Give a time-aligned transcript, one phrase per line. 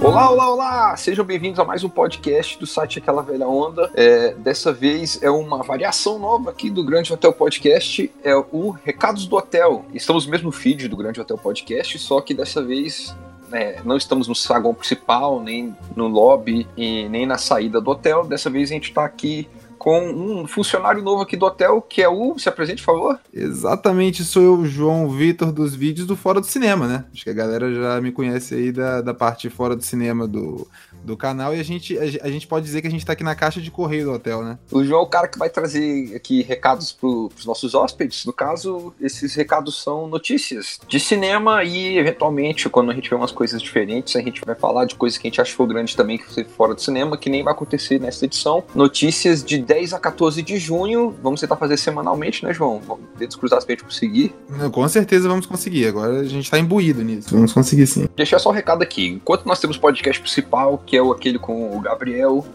[0.00, 0.96] Olá, olá, olá!
[0.96, 3.90] Sejam bem-vindos a mais um podcast do site Aquela Velha Onda.
[3.94, 9.26] É, dessa vez é uma variação nova aqui do Grande Hotel Podcast, é o Recados
[9.26, 9.84] do Hotel.
[9.92, 13.16] Estamos no mesmo feed do Grande Hotel Podcast, só que dessa vez
[13.50, 18.24] é, não estamos no saguão principal, nem no lobby e nem na saída do hotel.
[18.24, 19.48] Dessa vez a gente está aqui
[19.86, 22.36] com um funcionário novo aqui do hotel, que é o.
[22.40, 23.20] Se apresente, por favor.
[23.32, 27.04] Exatamente, sou eu, João Vitor, dos vídeos do Fora do Cinema, né?
[27.12, 30.66] Acho que a galera já me conhece aí da, da parte fora do cinema do,
[31.04, 33.22] do canal e a gente, a, a, gente pode dizer que a gente tá aqui
[33.22, 34.58] na caixa de correio do hotel, né?
[34.70, 38.24] O João é o cara que vai trazer aqui recados pro, pros nossos hóspedes.
[38.24, 43.32] No caso, esses recados são notícias de cinema e, eventualmente, quando a gente vê umas
[43.32, 46.32] coisas diferentes, a gente vai falar de coisas que a gente achou grande também que
[46.32, 48.64] foi fora do cinema, que nem vai acontecer nessa edição.
[48.74, 51.14] Notícias de 10 a 14 de junho.
[51.22, 52.80] Vamos tentar fazer semanalmente, né, João?
[53.16, 54.34] Dedos cruzados pra gente conseguir.
[54.72, 55.86] Com certeza vamos conseguir.
[55.86, 57.30] Agora a gente tá imbuído nisso.
[57.30, 58.08] Vamos conseguir sim.
[58.16, 59.06] Deixar só um recado aqui.
[59.08, 62.46] Enquanto nós temos o podcast principal, que é aquele com o Gabriel,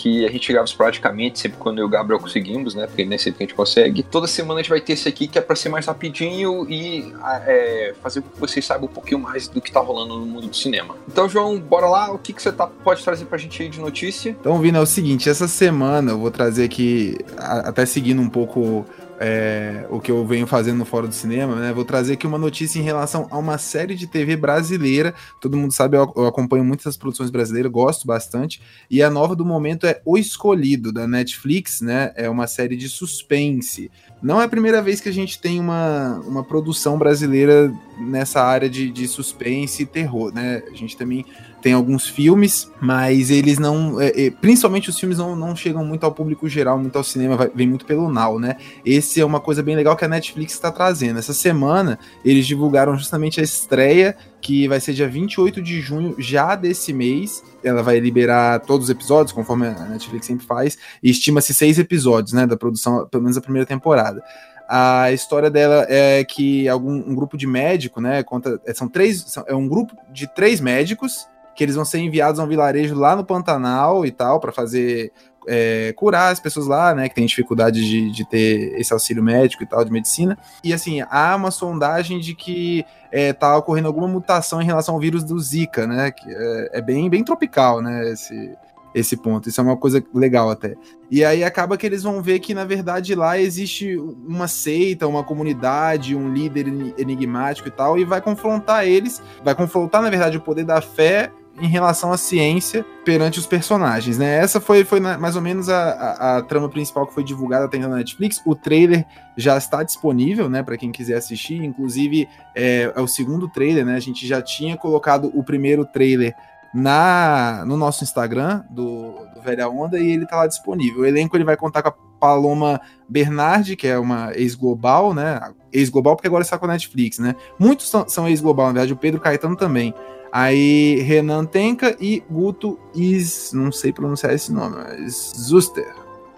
[0.00, 2.86] que a gente grava praticamente sempre quando eu e o Gabriel conseguimos, né?
[2.86, 4.02] Porque nem sempre que a gente consegue.
[4.02, 7.12] Toda semana a gente vai ter esse aqui que é pra ser mais rapidinho e
[7.46, 10.46] é, fazer com que vocês saibam um pouquinho mais do que tá rolando no mundo
[10.46, 10.96] do cinema.
[11.06, 12.10] Então, João, bora lá.
[12.12, 14.30] O que, que você tá, pode trazer pra gente aí de notícia?
[14.30, 18.86] Então, Vina, é o seguinte: essa semana eu vou trazer aqui, até seguindo um pouco
[19.22, 21.74] é, o que eu venho fazendo no Fórum do Cinema, né?
[21.74, 25.14] Vou trazer aqui uma notícia em relação a uma série de TV brasileira.
[25.38, 28.62] Todo mundo sabe, eu, eu acompanho muitas produções brasileiras, gosto bastante.
[28.90, 32.12] E a nova do momento é O Escolhido, da Netflix, né?
[32.16, 33.90] É uma série de suspense.
[34.22, 38.70] Não é a primeira vez que a gente tem uma, uma produção brasileira nessa área
[38.70, 40.62] de, de suspense e terror, né?
[40.72, 41.26] A gente também
[41.60, 44.00] tem alguns filmes, mas eles não.
[44.00, 47.36] É, é, principalmente os filmes não, não chegam muito ao público geral, muito ao cinema,
[47.36, 48.56] vai, vem muito pelo Now, né?
[48.84, 51.18] Esse é uma coisa bem legal que a Netflix está trazendo.
[51.18, 56.54] Essa semana eles divulgaram justamente a estreia, que vai ser dia 28 de junho, já
[56.54, 57.42] desse mês.
[57.62, 62.46] Ela vai liberar todos os episódios, conforme a Netflix sempre faz, estima-se seis episódios, né?
[62.46, 64.22] Da produção, pelo menos a primeira temporada.
[64.66, 68.22] A história dela é que algum um grupo de médico, né?
[68.22, 71.28] Conta, são três, são, é um grupo de três médicos
[71.60, 75.12] que eles vão ser enviados a um vilarejo lá no Pantanal e tal, para fazer
[75.46, 79.62] é, curar as pessoas lá, né, que tem dificuldade de, de, ter esse auxílio médico
[79.62, 80.38] e tal, de medicina.
[80.64, 82.82] E assim, há uma sondagem de que
[83.12, 86.80] é, tá ocorrendo alguma mutação em relação ao vírus do Zika, né, que é, é
[86.80, 88.56] bem, bem tropical, né, esse,
[88.94, 89.46] esse ponto.
[89.46, 90.74] Isso é uma coisa legal até.
[91.10, 95.22] E aí acaba que eles vão ver que, na verdade, lá existe uma seita, uma
[95.22, 100.40] comunidade, um líder enigmático e tal, e vai confrontar eles, vai confrontar, na verdade, o
[100.40, 104.38] poder da fé em relação à ciência perante os personagens, né?
[104.38, 107.78] Essa foi, foi mais ou menos a, a, a trama principal que foi divulgada até
[107.78, 108.40] na Netflix.
[108.44, 109.04] O trailer
[109.36, 111.62] já está disponível, né, para quem quiser assistir.
[111.62, 113.94] Inclusive, é, é, o segundo trailer, né?
[113.94, 116.34] A gente já tinha colocado o primeiro trailer
[116.72, 121.02] na no nosso Instagram do, do Velha Onda e ele tá lá disponível.
[121.02, 125.40] O elenco ele vai contar com a Paloma Bernardi, que é uma ex-global, né?
[125.72, 127.34] Ex-global porque agora está com a Netflix, né?
[127.58, 129.94] Muitos são, são ex-global, na verdade, o Pedro Caetano também.
[130.32, 135.92] Aí Renan Tenka e Guto Is, não sei pronunciar esse nome, mas Zuster.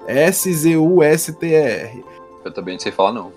[0.07, 2.05] S-Z-U-S-T-R.
[2.45, 3.33] Eu também não sei falar, não.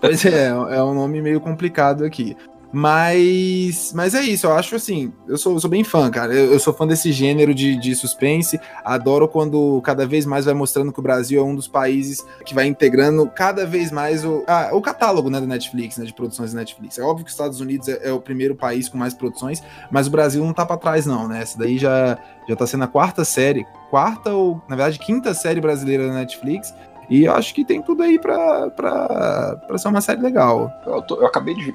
[0.00, 2.36] pois é, é um nome meio complicado aqui.
[2.72, 6.32] Mas, mas é isso, eu acho assim, eu sou, eu sou bem fã, cara.
[6.32, 8.60] Eu, eu, sou fã desse gênero de, de suspense.
[8.84, 12.54] Adoro quando cada vez mais vai mostrando que o Brasil é um dos países que
[12.54, 16.52] vai integrando cada vez mais o, a, o catálogo né, da Netflix, né, de produções
[16.52, 16.98] da Netflix.
[16.98, 19.60] É óbvio que os Estados Unidos é, é o primeiro país com mais produções,
[19.90, 21.42] mas o Brasil não tá para trás, não, né?
[21.42, 25.60] Essa daí já, já tá sendo a quarta série, quarta ou, na verdade, quinta série
[25.60, 26.72] brasileira da Netflix.
[27.08, 30.70] E eu acho que tem tudo aí pra, pra, pra ser uma série legal.
[30.86, 31.74] Eu, tô, eu acabei de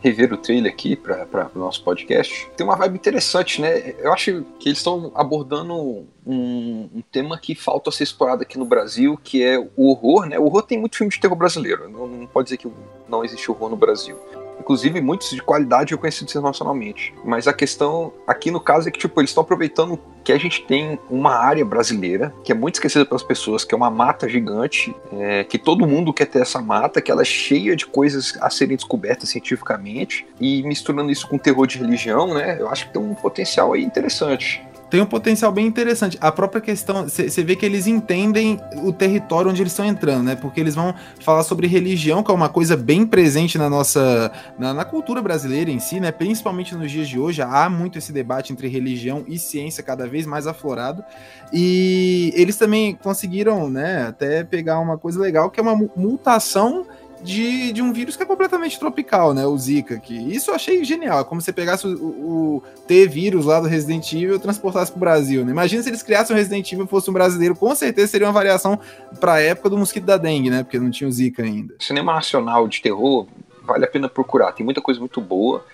[0.00, 3.94] rever o trailer aqui para o nosso podcast, tem uma vibe interessante, né?
[3.98, 8.64] Eu acho que eles estão abordando um, um, tema que falta ser explorado aqui no
[8.64, 10.38] Brasil, que é o horror, né?
[10.38, 12.70] O horror tem muito filme de terror brasileiro, não, não pode dizer que
[13.08, 14.16] não existe horror no Brasil
[14.58, 17.14] inclusive muitos de qualidade reconhecidos internacionalmente.
[17.24, 20.62] Mas a questão aqui no caso é que tipo eles estão aproveitando que a gente
[20.62, 24.94] tem uma área brasileira que é muito esquecida pelas pessoas, que é uma mata gigante,
[25.12, 28.50] é, que todo mundo quer ter essa mata, que ela é cheia de coisas a
[28.50, 32.56] serem descobertas cientificamente e misturando isso com terror de religião, né?
[32.58, 34.60] Eu acho que tem um potencial aí interessante.
[34.88, 36.16] Tem um potencial bem interessante.
[36.20, 40.36] A própria questão, você vê que eles entendem o território onde eles estão entrando, né?
[40.36, 44.72] Porque eles vão falar sobre religião, que é uma coisa bem presente na nossa na,
[44.72, 46.12] na, cultura brasileira em si, né?
[46.12, 50.24] Principalmente nos dias de hoje, há muito esse debate entre religião e ciência cada vez
[50.24, 51.04] mais aflorado.
[51.52, 56.86] E eles também conseguiram, né, até pegar uma coisa legal, que é uma mutação
[57.26, 59.44] de, de um vírus que é completamente tropical, né?
[59.44, 59.98] O Zika.
[59.98, 61.20] Que isso eu achei genial.
[61.20, 65.00] É como se você pegasse o, o T-vírus lá do Resident Evil e transportasse pro
[65.00, 65.44] Brasil.
[65.44, 65.50] Né?
[65.50, 67.56] Imagina se eles criassem um Resident Evil e fosse um brasileiro.
[67.56, 68.78] Com certeza seria uma variação
[69.18, 70.62] pra época do mosquito da dengue, né?
[70.62, 71.74] Porque não tinha o Zika ainda.
[71.80, 73.26] Cinema nacional de terror
[73.66, 74.52] vale a pena procurar.
[74.52, 75.64] Tem muita coisa muito boa.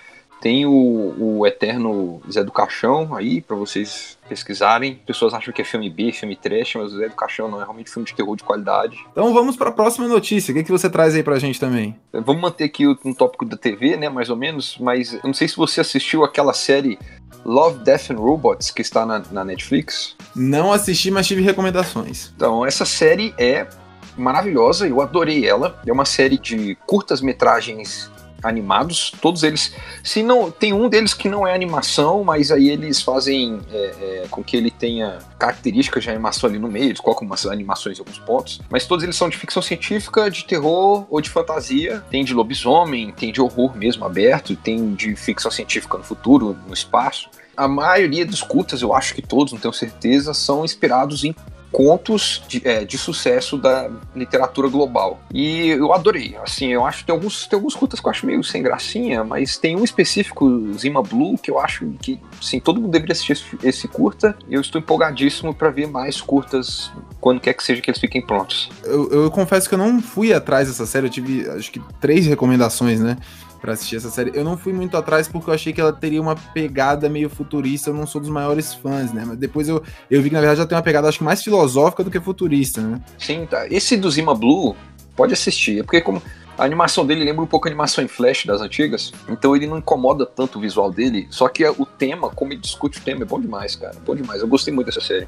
[0.43, 5.01] Tem o, o Eterno Zé do Caixão aí, para vocês pesquisarem.
[5.07, 7.63] Pessoas acham que é filme B, filme trash, mas o Zé do Caixão não é
[7.63, 8.99] realmente filme de terror de qualidade.
[9.13, 10.51] Então vamos para a próxima notícia.
[10.51, 11.97] O que, que você traz aí pra gente também?
[12.13, 15.47] Vamos manter aqui um tópico da TV, né, mais ou menos, mas eu não sei
[15.47, 16.99] se você assistiu aquela série
[17.45, 20.17] Love, Death and Robots, que está na, na Netflix.
[20.35, 22.33] Não assisti, mas tive recomendações.
[22.35, 23.69] Então, essa série é
[24.17, 25.81] maravilhosa, eu adorei ela.
[25.87, 28.11] É uma série de curtas metragens
[28.43, 29.73] animados, todos eles.
[30.03, 33.77] Se não tem um deles que não é animação, mas aí eles fazem é,
[34.25, 37.99] é, com que ele tenha características de animação ali no meio, eles colocam umas animações
[37.99, 42.03] em alguns pontos, mas todos eles são de ficção científica, de terror ou de fantasia.
[42.11, 46.75] Tem de lobisomem, tem de horror mesmo aberto, tem de ficção científica no futuro, no
[46.75, 47.29] espaço.
[47.57, 51.35] A maioria dos cultas, eu acho que todos, não tenho certeza, são inspirados em
[51.73, 55.21] contos de, é, de, sucesso da literatura global.
[55.33, 56.37] E eu adorei.
[56.43, 59.25] Assim, eu acho que tem alguns, tem alguns curtas que eu acho meio sem gracinha,
[59.25, 63.33] mas tem um específico, Zima Blue, que eu acho que sim, todo mundo deveria assistir
[63.33, 64.37] esse, esse curta.
[64.49, 68.71] Eu estou empolgadíssimo para ver mais curtas quando quer que seja que eles fiquem prontos.
[68.85, 72.27] Eu, eu confesso que eu não fui atrás dessa série, eu tive acho que três
[72.27, 73.17] recomendações, né?
[73.63, 74.33] Para assistir essa série.
[74.35, 77.91] Eu não fui muito atrás porque eu achei que ela teria uma pegada meio futurista.
[77.91, 79.25] Eu não sou dos maiores fãs, né?
[79.25, 79.81] Mas depois eu,
[80.11, 82.21] eu vi que na verdade ela tem uma pegada, acho que mais filosófica do que
[82.21, 83.01] futurista, né?
[83.17, 83.67] Sim, tá.
[83.69, 84.75] Esse do Zima Blue,
[85.15, 85.79] pode assistir.
[85.79, 86.21] É porque como
[86.59, 89.79] a animação dele lembra um pouco a animação em flash das antigas, então ele não
[89.79, 93.25] incomoda tanto o visual dele, só que o tema, como ele discute o tema, é
[93.25, 93.95] bom demais, cara.
[94.05, 94.41] Bom demais.
[94.41, 95.27] Eu gostei muito dessa série.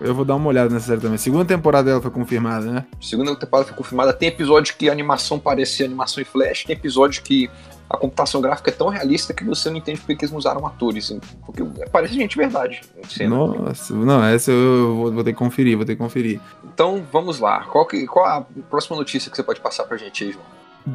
[0.00, 1.18] Eu vou dar uma olhada nessa série também.
[1.18, 2.84] Segunda temporada dela foi confirmada, né?
[3.00, 4.12] Segunda temporada foi confirmada.
[4.12, 7.48] Tem episódio que a animação parece animação em flash, tem episódio que
[7.88, 11.16] a computação gráfica é tão realista que você não entende porque eles usaram atores.
[11.44, 12.82] Porque parece gente verdade.
[13.28, 16.40] Nossa, não, essa eu vou, vou, ter que conferir, vou ter que conferir.
[16.64, 17.64] Então vamos lá.
[17.64, 20.44] Qual, que, qual a próxima notícia que você pode passar pra gente aí, João?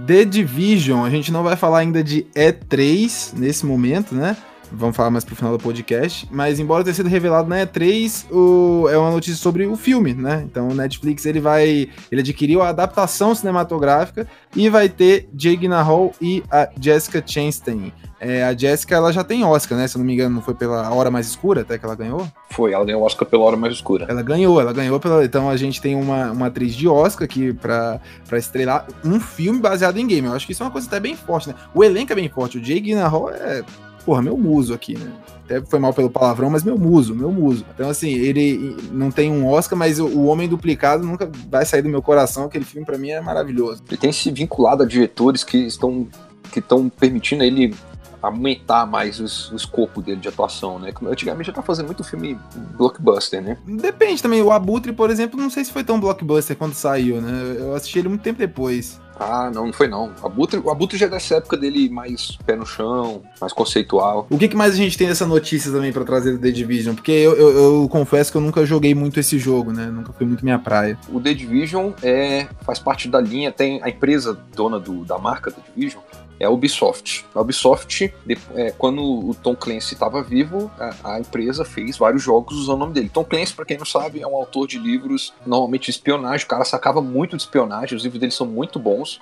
[0.06, 4.38] The Division, a gente não vai falar ainda de E3 nesse momento, né?
[4.72, 6.28] Vamos falar mais pro final do podcast.
[6.32, 10.44] Mas embora tenha sido revelado na E3, o, é uma notícia sobre o filme, né?
[10.46, 11.90] Então o Netflix ele vai.
[12.12, 17.92] Ele adquiriu a adaptação cinematográfica e vai ter Jake Gyllenhaal e a Jessica Chastain.
[18.22, 19.88] É, a Jessica ela já tem Oscar, né?
[19.88, 22.28] Se eu não me engano, não foi pela Hora Mais Escura até que ela ganhou?
[22.50, 24.06] Foi, ela ganhou Oscar pela Hora Mais Escura.
[24.10, 25.24] Ela ganhou, ela ganhou pela.
[25.24, 29.60] Então a gente tem uma, uma atriz de Oscar aqui pra, pra estrelar um filme
[29.60, 30.28] baseado em game.
[30.28, 31.56] Eu acho que isso é uma coisa até bem forte, né?
[31.74, 32.58] O elenco é bem forte.
[32.58, 33.64] O Jake Gyllenhaal é
[34.06, 35.12] porra, meu muso aqui, né?
[35.46, 37.66] Até foi mal pelo palavrão, mas meu muso, meu muso.
[37.74, 41.90] Então, assim, ele não tem um Oscar, mas o Homem Duplicado nunca vai sair do
[41.90, 42.46] meu coração.
[42.46, 43.82] Aquele filme, para mim, é maravilhoso.
[43.88, 46.08] Ele tem se vinculado a diretores que estão
[46.52, 47.76] que estão permitindo ele
[48.22, 50.92] aumentar mais o escopo dele de atuação, né?
[51.04, 52.38] Antigamente já tá fazendo muito filme
[52.78, 53.58] blockbuster, né?
[53.66, 54.42] Depende também.
[54.42, 57.56] O Abutre, por exemplo, não sei se foi tão blockbuster quando saiu, né?
[57.58, 59.00] Eu assisti ele muito tempo depois.
[59.20, 60.12] Ah, não, não foi não.
[60.22, 64.26] O Abutre, o Abutre já é dessa época dele mais pé no chão, mais conceitual.
[64.30, 66.96] O que, que mais a gente tem dessa notícia também para trazer do The Division?
[66.96, 69.88] Porque eu, eu, eu, confesso que eu nunca joguei muito esse jogo, né?
[69.88, 70.98] Nunca foi muito minha praia.
[71.10, 75.52] O The Division é, faz parte da linha, tem a empresa dona do, da marca
[75.52, 76.02] The Division,
[76.40, 77.26] é a Ubisoft.
[77.36, 78.14] A Ubisoft,
[78.56, 82.80] é, quando o Tom Clancy estava vivo, a, a, empresa fez vários jogos usando o
[82.80, 83.10] nome dele.
[83.10, 86.46] Tom Clancy, para quem não sabe, é um autor de livros normalmente de espionagem.
[86.46, 89.20] O cara sacava muito de espionagem, os livros dele são muito bons.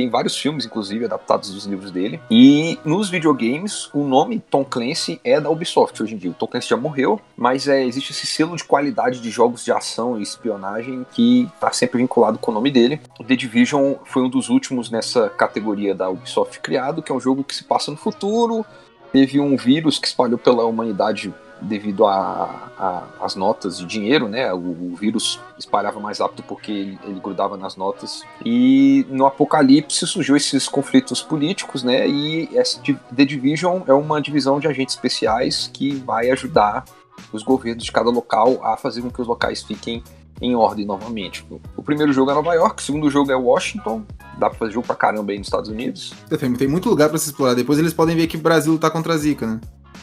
[0.00, 2.18] Tem vários filmes, inclusive, adaptados dos livros dele.
[2.30, 6.30] E nos videogames, o nome Tom Clancy é da Ubisoft hoje em dia.
[6.30, 9.70] O Tom Clancy já morreu, mas é, existe esse selo de qualidade de jogos de
[9.70, 12.98] ação e espionagem que está sempre vinculado com o nome dele.
[13.18, 17.20] O The Division foi um dos últimos nessa categoria da Ubisoft criado, que é um
[17.20, 18.64] jogo que se passa no futuro.
[19.12, 21.30] Teve um vírus que espalhou pela humanidade
[21.62, 24.52] devido às notas de dinheiro, né?
[24.52, 28.22] O, o, vírus espalhava mais rápido porque ele, ele, grudava nas notas.
[28.44, 32.08] E no Apocalipse surgiu esses conflitos políticos, né?
[32.08, 32.80] E essa
[33.14, 36.84] The Division é uma divisão de agentes especiais que vai ajudar
[37.32, 40.02] os governos de cada local a fazer com que os locais fiquem
[40.40, 41.44] em ordem novamente.
[41.76, 44.02] O primeiro jogo é Nova York, o segundo jogo é Washington.
[44.38, 46.14] Dá pra fazer jogo pra caramba aí nos Estados Unidos.
[46.38, 47.54] Tem, tem muito lugar para se explorar.
[47.54, 49.60] Depois eles podem ver que o Brasil tá contra a Zika, né?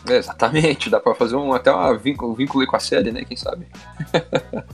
[0.07, 3.23] É, exatamente, dá pra fazer um, até um vínculo, vínculo com a série, né?
[3.25, 3.67] Quem sabe?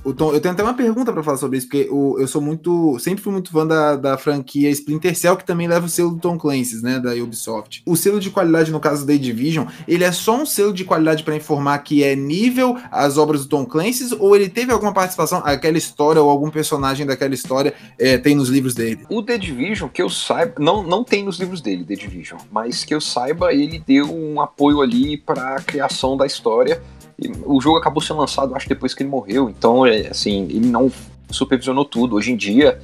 [0.03, 2.41] o Tom, eu tenho até uma pergunta para falar sobre isso, porque o, eu sou
[2.41, 2.97] muito.
[2.99, 6.19] Sempre fui muito fã da, da franquia Splinter Cell, que também leva o selo do
[6.19, 6.99] Tom Clancy, né?
[6.99, 7.81] Da Ubisoft.
[7.85, 11.23] O selo de qualidade, no caso da Division, ele é só um selo de qualidade
[11.23, 15.41] para informar que é nível as obras do Tom Clancy, ou ele teve alguma participação,
[15.43, 19.05] aquela história ou algum personagem daquela história é, tem nos livros dele?
[19.09, 22.83] O The Division, que eu saiba, não, não tem nos livros dele, The Division, mas
[22.83, 26.81] que eu saiba, ele deu um apoio ali para a criação da história.
[27.17, 29.49] E o jogo acabou sendo lançado, acho, depois que ele morreu.
[29.49, 30.91] Então, é, assim, ele não
[31.29, 32.15] supervisionou tudo.
[32.15, 32.79] Hoje em dia,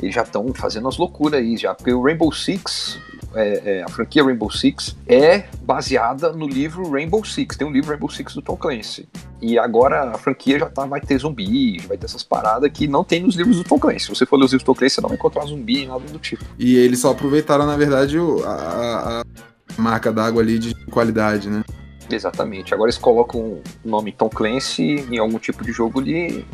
[0.00, 1.74] eles já estão fazendo as loucuras aí, já.
[1.74, 2.98] Porque o Rainbow Six,
[3.34, 7.56] é, é, a franquia Rainbow Six, é baseada no livro Rainbow Six.
[7.56, 9.08] Tem um livro Rainbow Six do Tom Clancy.
[9.40, 13.04] E agora a franquia já tá, vai ter zumbi, vai ter essas paradas que não
[13.04, 14.00] tem nos livros do Tom Clancy.
[14.00, 16.00] Se você for ler os livros do Tom Clancy, você não vai encontrar zumbi, nada
[16.00, 16.44] do tipo.
[16.58, 21.62] E eles só aproveitaram, na verdade, a, a marca d'água ali de qualidade, né?
[22.10, 22.74] Exatamente.
[22.74, 26.44] Agora eles colocam o nome Tom Clancy em algum tipo de jogo ali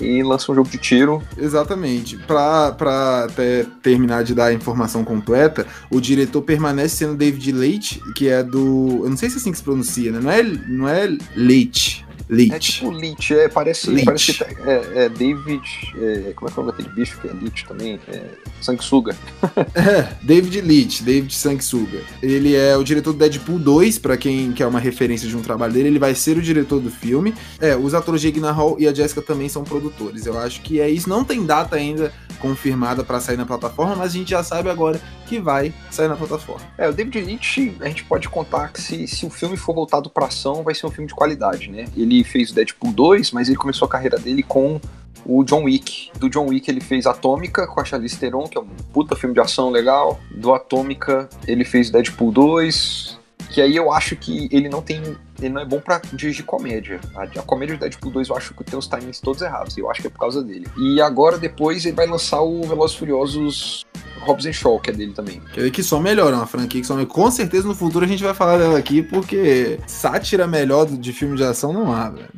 [0.00, 1.22] e lançam um jogo de tiro.
[1.36, 2.16] Exatamente.
[2.16, 8.28] Para até terminar de dar a informação completa, o diretor permanece sendo David Leite, que
[8.28, 9.00] é do.
[9.04, 10.20] Eu não sei se é assim que se pronuncia, né?
[10.20, 12.01] Não é, não é Leite.
[12.28, 12.52] Leech.
[12.52, 14.04] É tipo Leech, é, parece, Leech.
[14.04, 15.62] parece que tá, é, é David.
[15.96, 18.00] É, como é que é o nome daquele bicho que é Leech também?
[18.08, 18.24] É,
[18.60, 19.16] sanguessuga.
[19.74, 22.00] é, David Leech, David Sanguessuga.
[22.22, 25.72] Ele é o diretor do Deadpool 2, para quem quer uma referência de um trabalho
[25.72, 27.34] dele, ele vai ser o diretor do filme.
[27.60, 30.26] É, os atores Jake Hall e a Jessica também são produtores.
[30.26, 31.08] Eu acho que é isso.
[31.08, 32.12] Não tem data ainda
[32.42, 36.16] confirmada para sair na plataforma, mas a gente já sabe agora que vai sair na
[36.16, 36.62] plataforma.
[36.76, 40.10] É, o David Leitch, a gente pode contar que se, se o filme for voltado
[40.10, 41.86] para ação, vai ser um filme de qualidade, né?
[41.96, 44.80] Ele fez o Deadpool 2, mas ele começou a carreira dele com
[45.24, 46.10] o John Wick.
[46.18, 49.34] Do John Wick ele fez Atômica com a Charlize Theron, que é um puta filme
[49.34, 50.20] de ação legal.
[50.30, 53.18] Do Atômica ele fez Deadpool 2,
[53.52, 55.02] que aí eu acho que ele não tem.
[55.38, 57.00] Ele não é bom pra dirigir comédia.
[57.14, 59.76] A, a comédia do Deadpool 2 eu acho que tem os timings todos errados.
[59.76, 60.66] Eu acho que é por causa dele.
[60.78, 63.84] E agora, depois, ele vai lançar o Velozes Furiosos
[64.20, 65.40] Hobbs and Shaw, que é dele também.
[65.52, 67.12] Que, que só melhora, uma franquia que só melhora.
[67.12, 71.36] Com certeza no futuro a gente vai falar dela aqui, porque sátira melhor de filme
[71.36, 72.28] de ação não há, velho.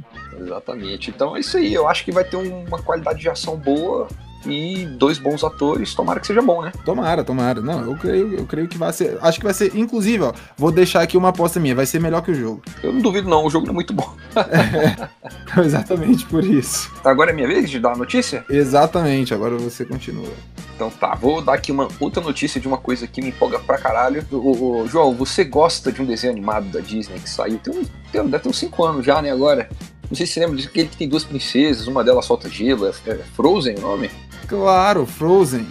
[0.40, 1.10] Exatamente.
[1.10, 1.72] Então é isso aí.
[1.72, 4.08] Eu acho que vai ter uma qualidade de ação boa
[4.46, 6.72] e dois bons atores, tomara que seja bom, né?
[6.84, 7.60] Tomara, tomara.
[7.60, 9.18] Não, eu creio, eu creio que vai ser.
[9.20, 12.22] Acho que vai ser, inclusive, ó, vou deixar aqui uma aposta minha, vai ser melhor
[12.22, 12.62] que o jogo.
[12.82, 14.14] Eu não duvido, não, o jogo não é muito bom.
[14.36, 16.92] é, exatamente por isso.
[17.04, 18.44] Agora é minha vez de dar a notícia?
[18.48, 20.32] Exatamente, agora você continua.
[20.74, 23.78] Então tá, vou dar aqui uma outra notícia de uma coisa que me empolga pra
[23.78, 24.26] caralho.
[24.32, 27.58] O, o João, você gosta de um desenho animado da Disney que saiu?
[27.58, 29.68] Tem um, tem, deve ter uns 5 anos já, né, agora?
[30.14, 32.90] Não sei se você lembra daquele que tem duas princesas, uma delas solta gelo, é,
[33.08, 34.08] é Frozen o nome?
[34.46, 35.66] Claro, Frozen.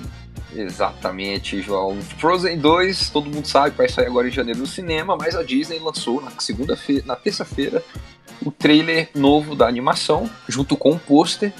[0.55, 1.99] Exatamente, João.
[2.17, 5.43] Frozen 2, todo mundo sabe que vai sair agora em janeiro no cinema, mas a
[5.43, 7.83] Disney lançou na segunda-feira, na terça-feira,
[8.45, 11.53] o trailer novo da animação, junto com o pôster.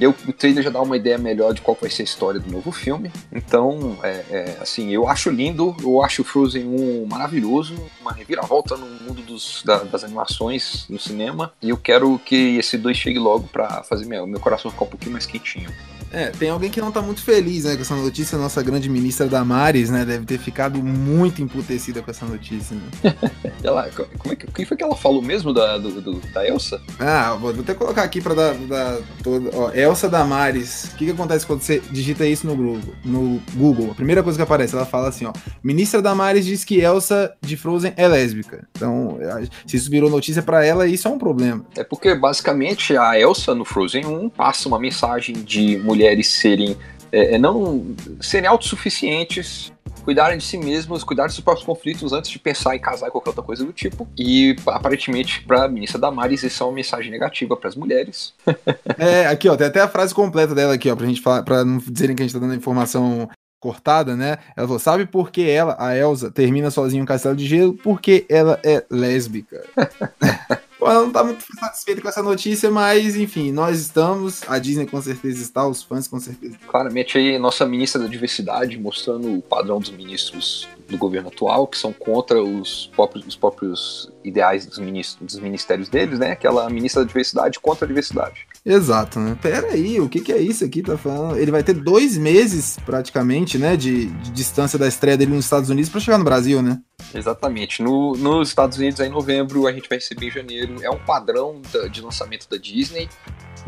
[0.00, 2.70] o trailer já dá uma ideia melhor de qual vai ser a história do novo
[2.70, 3.10] filme.
[3.32, 8.86] Então, é, é, assim, eu acho lindo, eu acho Frozen 1 maravilhoso, uma reviravolta no
[8.86, 11.52] mundo dos, da, das animações no cinema.
[11.60, 14.88] E eu quero que esse 2 chegue logo para fazer meu, meu coração ficar um
[14.88, 15.70] pouquinho mais quentinho.
[16.12, 18.38] É, tem alguém que não tá muito feliz, né, com essa notícia.
[18.38, 22.76] Nossa grande ministra Damares, né, deve ter ficado muito emputecida com essa notícia.
[22.76, 23.14] Né?
[23.62, 23.88] ela,
[24.18, 26.80] como é que, quem foi que ela falou mesmo da, do, do, da Elsa?
[26.98, 30.84] Ah, vou até colocar aqui pra dar, dar toda, ó, Elsa Damares.
[30.92, 32.94] O que que acontece quando você digita isso no Google?
[33.04, 36.80] No Google, a primeira coisa que aparece, ela fala assim, ó, ministra Damares diz que
[36.80, 38.66] Elsa de Frozen é lésbica.
[38.72, 39.18] Então,
[39.66, 41.64] se isso virou notícia para ela, isso é um problema.
[41.76, 46.76] É porque, basicamente, a Elsa no Frozen 1 passa uma mensagem de mulher mulheres serem
[47.10, 49.72] é, é, não serem autossuficientes,
[50.04, 53.10] cuidarem de si mesmas, cuidar dos seus próprios conflitos antes de pensar em casar e
[53.10, 54.06] qualquer outra coisa do tipo.
[54.16, 58.34] E aparentemente, para a ministra Damares, isso é uma mensagem negativa para as mulheres.
[58.98, 61.64] é, aqui ó, tem até a frase completa dela aqui, ó, pra gente falar, para
[61.64, 63.28] não dizerem que a gente tá dando informação
[63.58, 64.38] cortada, né?
[64.54, 67.74] Ela falou: sabe por que ela, a Elsa, termina sozinha um castelo de gelo?
[67.74, 69.64] Porque ela é lésbica.
[70.94, 75.42] não tá muito satisfeita com essa notícia, mas enfim, nós estamos, a Disney com certeza
[75.42, 76.56] está, os fãs com certeza.
[76.66, 81.76] Claramente aí, nossa ministra da diversidade mostrando o padrão dos ministros do governo atual, que
[81.76, 86.32] são contra os próprios, os próprios ideais dos, ministros, dos ministérios deles, né?
[86.32, 88.46] Aquela ministra da diversidade contra a diversidade.
[88.68, 89.34] Exato, né?
[89.40, 90.82] Pera aí, o que, que é isso aqui?
[90.82, 91.38] Tá falando?
[91.38, 95.70] Ele vai ter dois meses, praticamente, né, de, de distância da estreia dele nos Estados
[95.70, 96.78] Unidos para chegar no Brasil, né?
[97.14, 97.82] Exatamente.
[97.82, 100.76] No, nos Estados Unidos, em novembro, a gente vai receber em janeiro.
[100.82, 103.08] É um padrão da, de lançamento da Disney.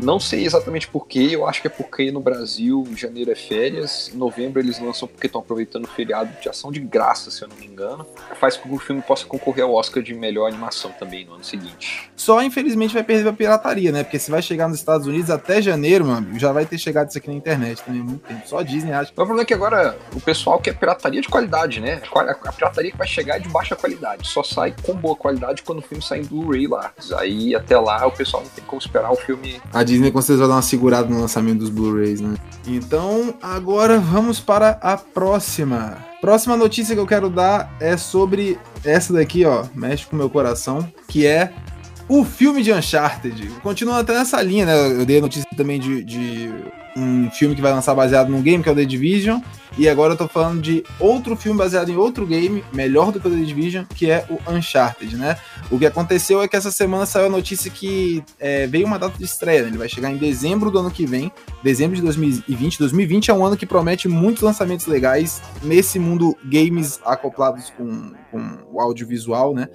[0.01, 4.17] Não sei exatamente porquê, eu acho que é porque no Brasil janeiro é férias, em
[4.17, 7.55] novembro eles lançam porque estão aproveitando o feriado de ação de graça, se eu não
[7.55, 8.05] me engano.
[8.39, 11.43] Faz com que o filme possa concorrer ao Oscar de melhor animação também no ano
[11.43, 12.11] seguinte.
[12.15, 14.03] Só infelizmente vai perder a pirataria, né?
[14.03, 17.09] Porque se vai chegar nos Estados Unidos até janeiro, meu amigo, já vai ter chegado
[17.09, 18.41] isso aqui na internet também há muito tempo.
[18.47, 19.11] Só a Disney acha.
[19.11, 22.01] O problema é que agora o pessoal quer pirataria de qualidade, né?
[22.13, 24.27] A pirataria que vai chegar é de baixa qualidade.
[24.27, 26.91] Só sai com boa qualidade quando o filme sai em Blu-ray lá.
[27.17, 29.61] Aí até lá o pessoal não tem como esperar o filme.
[29.71, 32.35] A Disney com certeza vai dar uma segurada no lançamento dos Blu-rays, né?
[32.65, 35.97] Então, agora vamos para a próxima.
[36.21, 40.87] Próxima notícia que eu quero dar é sobre essa daqui, ó, mexe com meu coração,
[41.07, 41.51] que é
[42.11, 43.47] o filme de Uncharted.
[43.63, 45.01] Continua até nessa linha, né?
[45.01, 46.53] Eu dei a notícia também de, de
[46.93, 49.39] um filme que vai lançar baseado num game, que é o The Division.
[49.77, 53.29] E agora eu tô falando de outro filme baseado em outro game, melhor do que
[53.29, 55.37] o The Division, que é o Uncharted, né?
[55.71, 59.17] O que aconteceu é que essa semana saiu a notícia que é, veio uma data
[59.17, 59.69] de estreia, né?
[59.69, 61.31] Ele vai chegar em dezembro do ano que vem,
[61.63, 62.77] dezembro de 2020.
[62.77, 68.57] 2020 é um ano que promete muitos lançamentos legais nesse mundo games acoplados com, com
[68.69, 69.69] o audiovisual, né?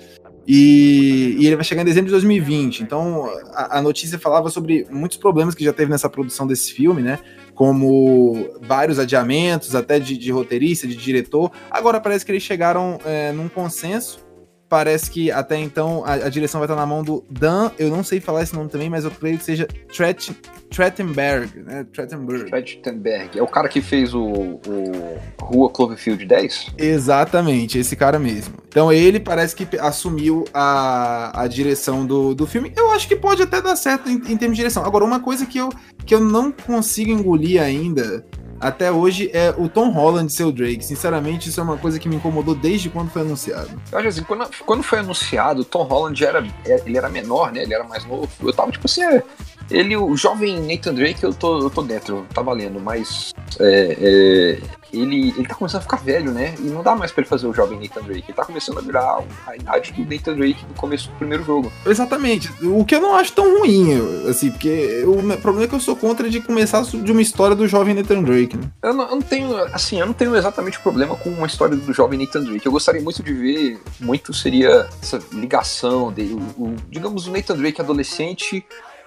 [0.46, 2.82] E, e, ele vai chegar em dezembro de 2020.
[2.82, 7.02] Então, a, a, notícia falava sobre muitos problemas que já teve nessa produção desse filme,
[7.02, 7.18] né?
[7.54, 11.50] Como vários adiamentos, até de, de roteirista, de diretor.
[11.70, 14.25] Agora parece que eles chegaram é, num consenso
[14.68, 18.02] parece que até então a, a, direção vai estar na mão do Dan, eu não
[18.02, 20.34] sei falar esse nome também, mas eu creio que seja Tret,
[20.70, 21.86] Trettenberg, né?
[21.92, 22.50] Trettenberg.
[22.50, 23.38] Trettenberg.
[23.38, 26.72] É o cara que fez o, o Rua Cloverfield 10?
[26.76, 28.54] Exatamente, esse cara mesmo.
[28.68, 32.72] Então ele parece que assumiu a, a direção do, do filme.
[32.76, 34.84] Eu acho que pode até dar certo em, em termos de direção.
[34.84, 35.70] Agora, uma coisa que eu,
[36.04, 38.24] que eu não consigo engolir ainda
[38.60, 40.84] até hoje é o Tom Holland ser o Drake.
[40.84, 43.70] Sinceramente, isso é uma coisa que me incomodou desde quando foi anunciado.
[43.90, 47.62] Eu acho assim, quando, quando foi anunciado, o Tom Holland era, ele era menor, né?
[47.62, 48.28] Ele era mais novo.
[48.42, 49.22] Eu tava tipo assim, é,
[49.70, 54.60] ele, o jovem Nathan Drake, eu tô, eu tô dentro, tá valendo, mas é, é,
[54.92, 56.54] ele, ele tá começando a ficar velho, né?
[56.58, 58.24] E não dá mais pra ele fazer o jovem Nathan Drake.
[58.28, 61.72] Ele tá começando a virar a idade do Nathan Drake no começo do primeiro jogo.
[61.84, 62.50] Exatamente.
[62.62, 63.92] O que eu não acho tão ruim,
[64.28, 67.66] assim, porque o problema é que eu sou contra de começar de uma história do
[67.66, 68.70] jovem Nathan Drake, né?
[68.82, 71.92] Eu não, eu não tenho, assim, eu não tenho exatamente problema com uma história do
[71.92, 72.64] jovem Nathan Drake.
[72.64, 77.56] Eu gostaria muito de ver, muito seria essa ligação dele, o, o digamos, o Nathan
[77.56, 78.64] Drake adolescente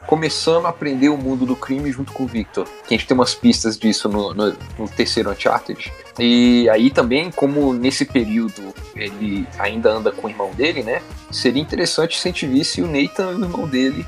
[0.10, 2.68] começando a aprender o mundo do crime junto com o Victor.
[2.88, 5.94] Que a gente tem umas pistas disso no, no, no, terceiro Uncharted.
[6.18, 11.04] E aí também, como nesse período ele ainda anda com o irmão dele, né?
[11.30, 14.04] Seria interessante se a gente visse o Nathan e o irmão dele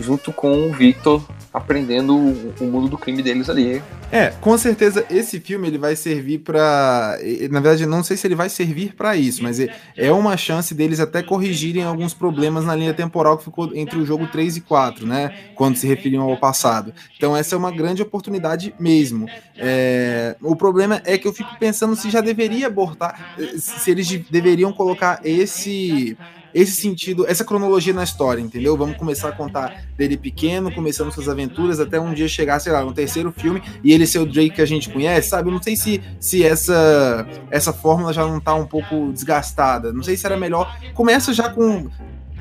[0.00, 1.22] junto com o Victor
[1.54, 3.80] aprendendo o, mundo do crime deles ali.
[4.10, 7.16] É, com certeza esse filme ele vai servir para,
[7.48, 10.74] na verdade não sei se ele vai servir para isso, mas é, é uma chance
[10.74, 14.60] deles até corrigirem alguns problemas na linha temporal que ficou entre o jogo 3 e
[14.62, 16.92] 4, né, quando se referiam ao passado.
[17.16, 19.28] Então essa é uma grande oportunidade mesmo.
[19.56, 24.72] É, o problema é que eu fico pensando se já deveria abortar, se eles deveriam
[24.72, 26.16] colocar esse
[26.54, 28.76] esse sentido, essa cronologia na história, entendeu?
[28.76, 32.84] Vamos começar a contar dele pequeno, começando suas aventuras, até um dia chegar, sei lá,
[32.84, 35.50] no terceiro filme e ele ser o Drake que a gente conhece, sabe?
[35.50, 39.92] Não sei se, se essa, essa fórmula já não tá um pouco desgastada.
[39.92, 40.78] Não sei se era melhor.
[40.94, 41.90] Começa já com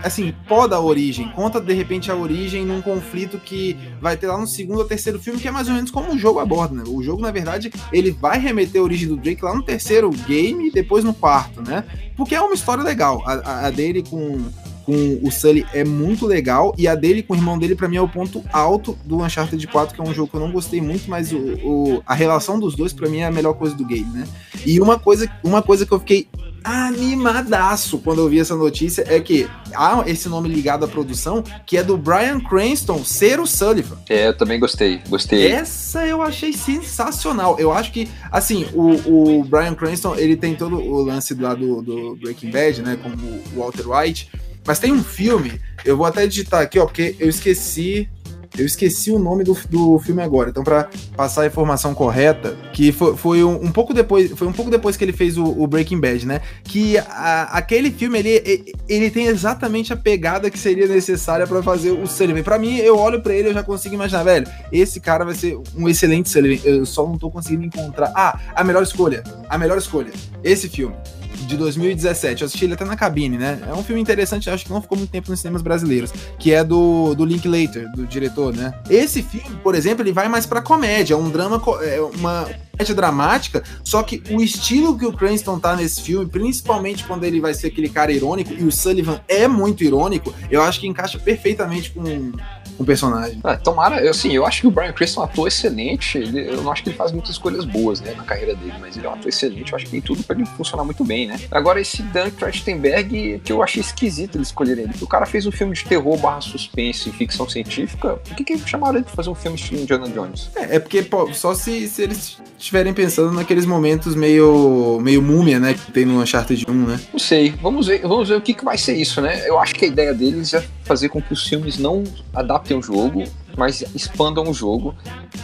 [0.04, 4.38] assim, poda a origem, conta de repente a origem num conflito que vai ter lá
[4.38, 6.84] no segundo ou terceiro filme, que é mais ou menos como o jogo aborda, né?
[6.88, 10.68] O jogo, na verdade, ele vai remeter a origem do Drake lá no terceiro game
[10.68, 11.84] e depois no quarto, né?
[12.18, 13.24] Porque é uma história legal.
[13.26, 14.44] A, a dele com,
[14.86, 17.98] com o Sully é muito legal, e a dele com o irmão dele, para mim,
[17.98, 20.82] é o ponto alto do Uncharted 4, que é um jogo que eu não gostei
[20.82, 23.86] muito, mas o, o a relação dos dois, para mim, é a melhor coisa do
[23.86, 24.28] game, né?
[24.66, 26.28] E uma coisa, uma coisa que eu fiquei
[26.64, 31.78] animadaço quando eu vi essa notícia é que há esse nome ligado à produção, que
[31.78, 33.98] é do Brian Cranston ser o Sullivan.
[34.10, 35.52] É, eu também gostei, gostei.
[35.52, 37.60] Essa eu achei sensacional.
[37.60, 41.82] Eu acho que, assim, o, o Brian Cranston, ele tem todo o lance lá do,
[41.82, 44.30] do Breaking Bad, né, como o Walter White,
[44.66, 48.08] mas tem um filme, eu vou até digitar aqui, ó, porque eu esqueci
[48.58, 50.50] eu esqueci o nome do, do filme agora.
[50.50, 54.54] Então, para passar a informação correta, que foi, foi um, um, pouco depois, foi um
[54.54, 56.42] pouco depois que ele fez o, o Breaking Bad, né?
[56.64, 61.92] Que a, aquele filme ele, ele tem exatamente a pegada que seria necessária para fazer
[61.92, 62.44] o Sullivan.
[62.44, 65.58] Para mim, eu olho para ele, eu já consigo imaginar, velho, esse cara vai ser
[65.76, 66.62] um excelente Sullivan.
[66.64, 68.12] Eu só não tô conseguindo encontrar.
[68.16, 70.12] Ah, a melhor escolha, a melhor escolha.
[70.44, 70.96] Esse filme
[71.34, 72.42] de 2017.
[72.42, 73.62] Eu assisti ele até na cabine, né?
[73.68, 76.64] É um filme interessante, acho que não ficou muito tempo nos cinemas brasileiros, que é
[76.64, 78.74] do, do Linklater, do diretor, né?
[78.90, 83.64] Esse filme, por exemplo, ele vai mais pra comédia, um drama, é uma comédia dramática,
[83.84, 87.68] só que o estilo que o Cranston tá nesse filme, principalmente quando ele vai ser
[87.68, 92.32] aquele cara irônico, e o Sullivan é muito irônico, eu acho que encaixa perfeitamente com
[92.78, 93.40] o personagem.
[93.44, 96.18] Ah, tomara, assim, eu acho que o Brian Cranston é um ator excelente.
[96.18, 98.98] Ele, eu não acho que ele faz muitas escolhas boas, né, na carreira dele, mas
[98.98, 99.72] ele é um ator excelente.
[99.72, 101.40] Eu acho que tem tudo pra ele funcionar muito bem, né.
[101.52, 104.94] Agora, esse Dan Trachtenberg, que eu achei esquisito eles escolherem ele.
[105.02, 108.16] O cara fez um filme de terror barra suspense e ficção científica.
[108.16, 110.50] Por que, que chamaram ele pra fazer um filme estilo Indiana Jones?
[110.56, 115.60] É, é porque pô, só se, se eles estiverem pensando naqueles momentos meio, meio múmia,
[115.60, 117.00] né, que tem no Uncharted 1, né.
[117.12, 117.54] Não sei.
[117.62, 119.48] Vamos ver, vamos ver o que, que vai ser isso, né.
[119.48, 122.04] Eu acho que a ideia deles é fazer com que os filmes não
[122.36, 123.24] adaptem o jogo,
[123.58, 124.96] mas expandam o jogo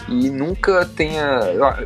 [0.08, 1.40] e nunca tenha.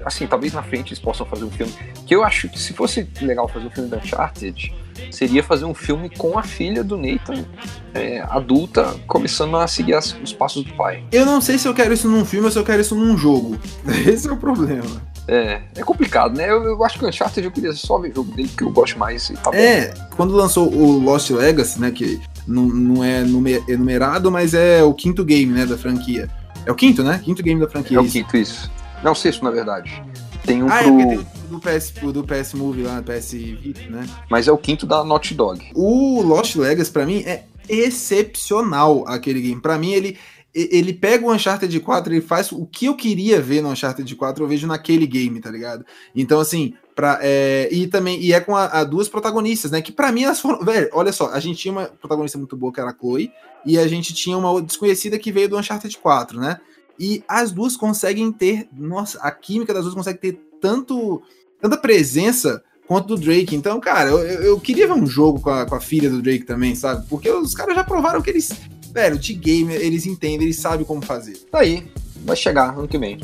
[0.04, 1.74] Assim, talvez na frente eles possam fazer um filme.
[2.06, 4.76] Que eu acho que se fosse legal fazer um filme da Uncharted,
[5.10, 7.46] seria fazer um filme com a filha do Nathan,
[7.94, 11.06] é, adulta, começando a seguir as, os passos do pai.
[11.10, 13.18] Eu não sei se eu quero isso num filme ou se eu quero isso num
[13.18, 13.58] jogo.
[14.06, 15.02] Esse é o problema.
[15.26, 16.50] É, é complicado, né?
[16.50, 18.72] Eu, eu acho que o Uncharted eu queria só ver o jogo dele, porque eu
[18.72, 19.30] gosto mais.
[19.42, 21.92] Tá é, quando lançou o Lost Legacy, né?
[21.92, 23.24] Que não, não é
[23.68, 25.66] enumerado, mas é o quinto game, né?
[25.66, 26.30] Da franquia.
[26.66, 27.20] É o quinto, né?
[27.24, 27.98] Quinto game da franquia.
[27.98, 28.72] É o quinto, isso.
[29.04, 30.02] Não, sexto, na verdade.
[30.46, 31.00] Tem um ah, pro...
[31.00, 34.08] é tem do PS, do PS Movie lá, PS Vita, né?
[34.30, 35.72] Mas é o quinto da Naughty Dog.
[35.74, 39.62] O Lost Legacy, pra mim, é excepcional aquele game.
[39.62, 40.18] Pra mim, ele,
[40.54, 44.44] ele pega o Uncharted 4 e faz o que eu queria ver no Uncharted 4,
[44.44, 45.86] eu vejo naquele game, tá ligado?
[46.16, 49.82] Então, assim, pra, é, e também, e é com a, duas protagonistas, né?
[49.82, 50.64] Que para mim elas foram.
[50.64, 53.32] Velho, olha só, a gente tinha uma protagonista muito boa que era a Chloe,
[53.66, 56.60] e a gente tinha uma desconhecida que veio do Uncharted 4, né?
[57.00, 58.68] E as duas conseguem ter.
[58.72, 61.22] Nossa, a química das duas consegue ter tanto.
[61.62, 63.56] tanta presença quanto do Drake.
[63.56, 66.46] Então, cara, eu, eu queria ver um jogo com a, com a filha do Drake
[66.46, 67.08] também, sabe?
[67.08, 68.50] Porque os caras já provaram que eles
[68.94, 71.38] velho, de game eles entendem, eles sabem como fazer.
[71.52, 71.88] Tá aí,
[72.24, 73.20] vai chegar ano que vem.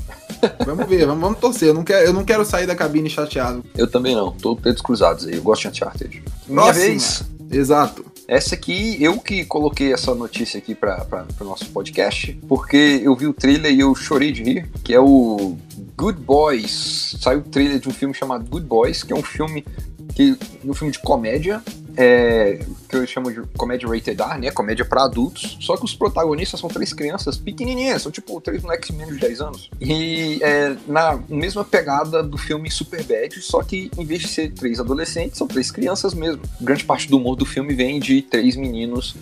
[0.65, 1.69] Vamos ver, vamos, vamos torcer.
[1.69, 3.63] Eu não, quero, eu não quero sair da cabine chateado.
[3.78, 6.23] Eu também não, tô dedos cruzados aí, eu gosto de Uncharted.
[6.47, 7.23] Minha vez.
[7.52, 8.06] Exato.
[8.28, 13.15] Essa aqui, eu que coloquei essa notícia aqui para o no nosso podcast, porque eu
[13.15, 15.58] vi o trailer e eu chorei de rir, que é o
[15.97, 17.15] Good Boys.
[17.19, 19.65] Saiu o trailer de um filme chamado Good Boys, que é um filme
[20.13, 21.62] que um filme de comédia
[21.95, 24.52] é, que eu chamo de comédia rated R, né?
[24.52, 25.58] Comédia para adultos.
[25.62, 29.41] Só que os protagonistas são três crianças pequenininhas, são tipo três moleques menos de 10
[29.41, 29.69] anos.
[29.80, 34.52] E é, na mesma pegada do filme Super Bad, só que em vez de ser
[34.52, 36.41] três adolescentes, são três crianças mesmo.
[36.62, 39.15] Grande parte do humor do filme vem de três meninos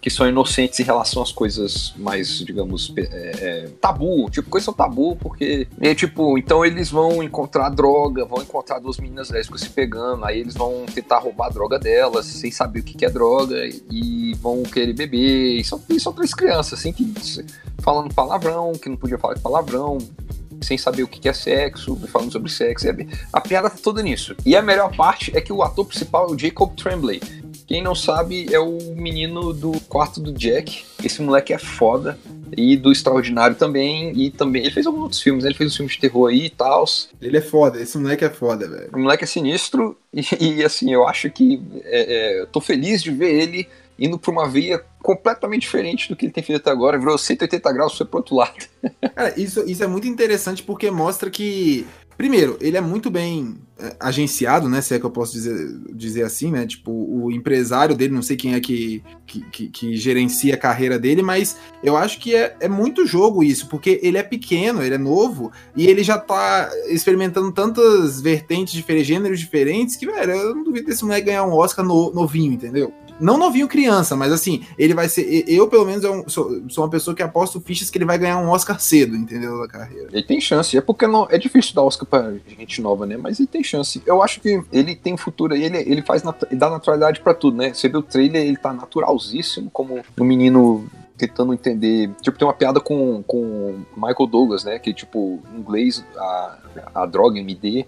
[0.00, 4.30] que são inocentes em relação às coisas mais, digamos, é, é, tabu.
[4.30, 5.66] Tipo, coisas são tabu porque.
[5.80, 10.40] É, tipo, então eles vão encontrar droga, vão encontrar duas meninas lésbicas se pegando, aí
[10.40, 13.56] eles vão tentar roubar a droga delas sem saber o que é droga
[13.90, 15.58] e vão querer beber.
[15.58, 17.12] E são, e são três crianças, assim, que
[17.78, 19.98] falando palavrão, que não podia falar de palavrão,
[20.60, 22.86] sem saber o que é sexo, falando sobre sexo.
[23.32, 24.34] A piada tá toda nisso.
[24.44, 27.20] E a melhor parte é que o ator principal é o Jacob Tremblay.
[27.68, 30.86] Quem não sabe é o menino do quarto do Jack.
[31.04, 32.18] Esse moleque é foda.
[32.56, 34.10] E do Extraordinário também.
[34.16, 34.62] E também.
[34.62, 35.50] Ele fez alguns outros filmes, né?
[35.50, 36.86] Ele fez um filme de terror aí e tal.
[37.20, 38.88] Ele é foda, esse moleque é foda, velho.
[38.94, 39.98] O moleque é sinistro.
[40.14, 41.62] E, e assim, eu acho que.
[41.84, 46.24] É, é, tô feliz de ver ele indo pra uma via completamente diferente do que
[46.24, 46.98] ele tem feito até agora.
[46.98, 48.64] Virou 180 graus, foi pro outro lado.
[49.14, 51.86] Cara, isso, isso é muito interessante porque mostra que
[52.18, 54.80] Primeiro, ele é muito bem é, agenciado, né?
[54.80, 55.54] Se é que eu posso dizer,
[55.94, 56.66] dizer assim, né?
[56.66, 60.98] Tipo, o empresário dele, não sei quem é que, que, que, que gerencia a carreira
[60.98, 64.96] dele, mas eu acho que é, é muito jogo isso, porque ele é pequeno, ele
[64.96, 70.56] é novo, e ele já tá experimentando tantas vertentes diferentes, gêneros diferentes, que, velho, eu
[70.56, 72.92] não duvido desse moleque ganhar um Oscar no, novinho, entendeu?
[73.20, 75.44] Não novinho criança, mas assim, ele vai ser.
[75.48, 78.38] Eu, pelo menos, eu sou, sou, uma pessoa que aposto fichas que ele vai ganhar
[78.38, 79.58] um Oscar cedo, entendeu?
[79.60, 80.08] Da carreira.
[80.12, 80.76] Ele tem chance.
[80.76, 83.16] É porque não, é difícil dar Oscar pra gente nova, né?
[83.16, 84.02] Mas ele tem chance.
[84.06, 87.56] Eu acho que ele tem futuro aí, ele, ele faz ele dá naturalidade para tudo,
[87.56, 87.72] né?
[87.72, 92.10] Você vê o trailer, ele tá naturalzíssimo, como um menino tentando entender.
[92.22, 94.78] Tipo, tem uma piada com, com Michael Douglas, né?
[94.78, 96.58] Que, tipo, em inglês, a,
[96.94, 97.86] a droga MD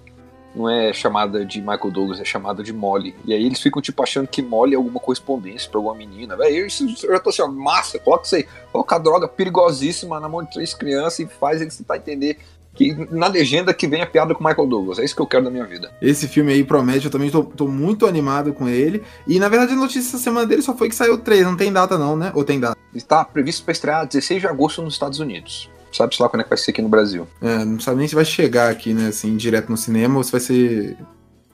[0.54, 3.14] não é chamada de Michael Douglas, é chamada de Molly.
[3.24, 6.36] E aí eles ficam, tipo, achando que Molly é alguma correspondência pra alguma menina.
[6.36, 8.46] Véi, isso, eu já tô assim, ó, massa, coloca isso aí.
[8.72, 12.38] Coloca a droga perigosíssima na mão de três crianças e faz eles tentar entender
[12.74, 14.98] que na legenda que vem a piada com Michael Douglas.
[14.98, 15.92] É isso que eu quero da minha vida.
[16.00, 19.02] Esse filme aí promete, eu também tô, tô muito animado com ele.
[19.26, 21.72] E na verdade a notícia essa semana dele só foi que saiu 3, não tem
[21.72, 22.32] data não, né?
[22.34, 22.78] Ou tem data?
[22.94, 26.50] Está previsto para estrear 16 de agosto nos Estados Unidos sabe lá quando é que
[26.50, 27.26] vai ser aqui no Brasil.
[27.40, 30.32] É, não sabe nem se vai chegar aqui, né, assim, direto no cinema ou se
[30.32, 30.96] vai ser.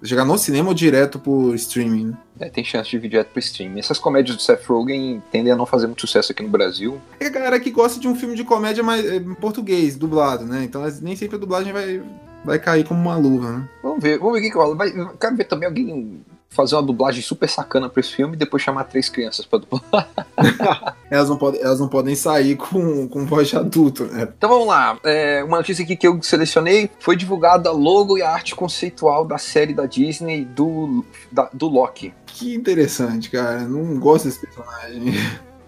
[0.02, 2.18] Chegar no cinema ou direto por streaming, né?
[2.38, 3.78] É, tem chance de vir direto pro streaming.
[3.78, 7.00] Essas comédias do Seth Rogen tendem a não fazer muito sucesso aqui no Brasil.
[7.18, 10.44] É a galera que gosta de um filme de comédia mais, é, em português, dublado,
[10.44, 10.64] né?
[10.64, 12.02] Então nem sempre a dublagem vai,
[12.44, 13.68] vai cair como uma luva, né?
[13.82, 14.76] Vamos ver, vamos ver o que, que rola.
[14.76, 16.20] Vai, quero ver também alguém
[16.56, 20.08] fazer uma dublagem super sacana pra esse filme e depois chamar três crianças pra dublar.
[21.10, 24.28] elas, não podem, elas não podem sair com, com voz de adulto, né?
[24.36, 24.98] Então vamos lá.
[25.04, 29.38] É, uma notícia aqui que eu selecionei foi divulgada logo e a arte conceitual da
[29.38, 32.14] série da Disney do, da, do Loki.
[32.24, 33.60] Que interessante, cara.
[33.60, 35.14] Não gosto desse personagem.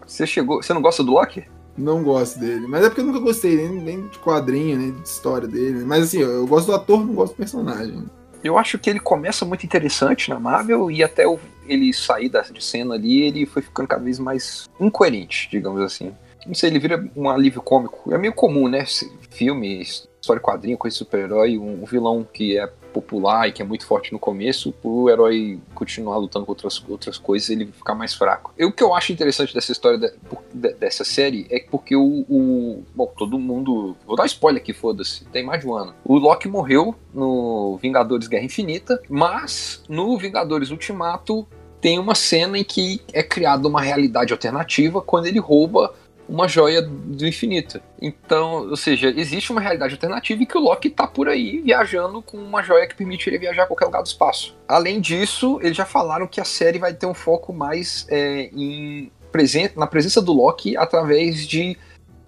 [0.07, 0.63] Você chegou.
[0.63, 1.45] Você não gosta do Loki?
[1.77, 2.67] Não gosto dele.
[2.67, 5.85] Mas é porque eu nunca gostei nem, nem de quadrinho, nem de história dele.
[5.85, 8.05] Mas assim, eu, eu gosto do ator, não gosto do personagem.
[8.43, 12.43] Eu acho que ele começa muito interessante na Marvel e até o, ele sair da,
[12.43, 16.15] de cena ali, ele foi ficando cada vez mais incoerente, digamos assim.
[16.47, 18.13] Não sei, ele vira um alívio cômico.
[18.13, 18.85] É meio comum, né?
[19.31, 23.87] Filme, história quadrinho, coisa de super-herói, um vilão que é popular e que é muito
[23.87, 28.53] forte no começo, o herói continuar lutando com outras, outras coisas ele ficar mais fraco.
[28.59, 30.13] E o que eu acho interessante dessa história, de,
[30.53, 33.97] de, dessa série, é porque o, o, Bom, todo mundo.
[34.07, 35.25] Vou dar spoiler aqui, foda-se.
[35.27, 35.95] Tem mais de um ano.
[36.05, 41.47] O Loki morreu no Vingadores Guerra Infinita, mas no Vingadores Ultimato
[41.81, 45.95] tem uma cena em que é criada uma realidade alternativa quando ele rouba
[46.29, 47.81] uma joia do infinito.
[48.01, 52.21] Então, ou seja, existe uma realidade alternativa e que o Loki tá por aí viajando
[52.21, 54.57] com uma joia que permite ele viajar a qualquer lugar do espaço.
[54.69, 59.11] Além disso, eles já falaram que a série vai ter um foco mais é, em
[59.33, 61.77] presen na presença do Loki através de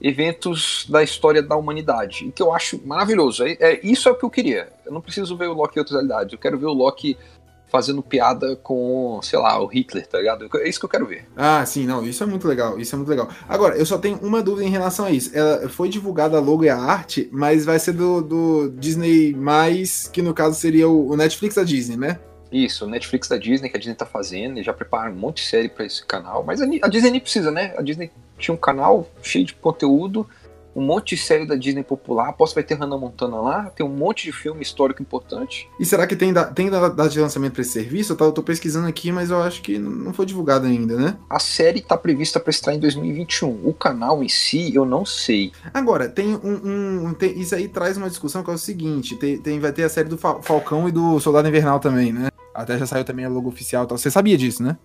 [0.01, 2.27] eventos da história da humanidade.
[2.27, 3.45] E que eu acho maravilhoso.
[3.45, 4.73] É, é, isso é o que eu queria.
[4.85, 6.33] Eu não preciso ver o Loki em outras realidades.
[6.33, 7.19] Eu quero ver o Loki
[7.70, 10.48] fazendo piada com, sei lá, o Hitler, tá ligado?
[10.54, 11.26] É isso que eu quero ver.
[11.37, 13.28] Ah, sim, não, isso é muito legal, isso é muito legal.
[13.48, 15.30] Agora, eu só tenho uma dúvida em relação a isso.
[15.33, 19.35] Ela foi divulgada a logo e a arte, mas vai ser do, do Disney+,
[20.12, 22.18] que no caso seria o, Netflix da Disney, né?
[22.50, 25.37] Isso, o Netflix da Disney, que a Disney tá fazendo, e já prepara um monte
[25.37, 26.42] de série para esse canal.
[26.44, 27.74] Mas a, a Disney nem precisa, né?
[27.76, 30.26] A Disney tinha um canal cheio de conteúdo,
[30.81, 32.33] um monte de série da Disney popular.
[32.33, 35.69] Que vai ter Hannah Montana lá, tem um monte de filme histórico importante.
[35.79, 38.12] E será que tem, da, tem data de lançamento para esse serviço?
[38.12, 41.16] Eu, tô, eu tô pesquisando aqui, mas eu acho que não foi divulgado ainda, né?
[41.29, 43.69] A série tá prevista para estar em 2021.
[43.69, 45.53] O canal em si, eu não sei.
[45.73, 47.09] Agora, tem um.
[47.09, 49.85] um tem, isso aí traz uma discussão que é o seguinte: tem, tem, vai ter
[49.85, 52.29] a série do Falcão e do Soldado Invernal também, né?
[52.55, 53.87] Até já saiu também a logo oficial.
[53.87, 53.99] Tal.
[53.99, 54.77] Você sabia disso, né?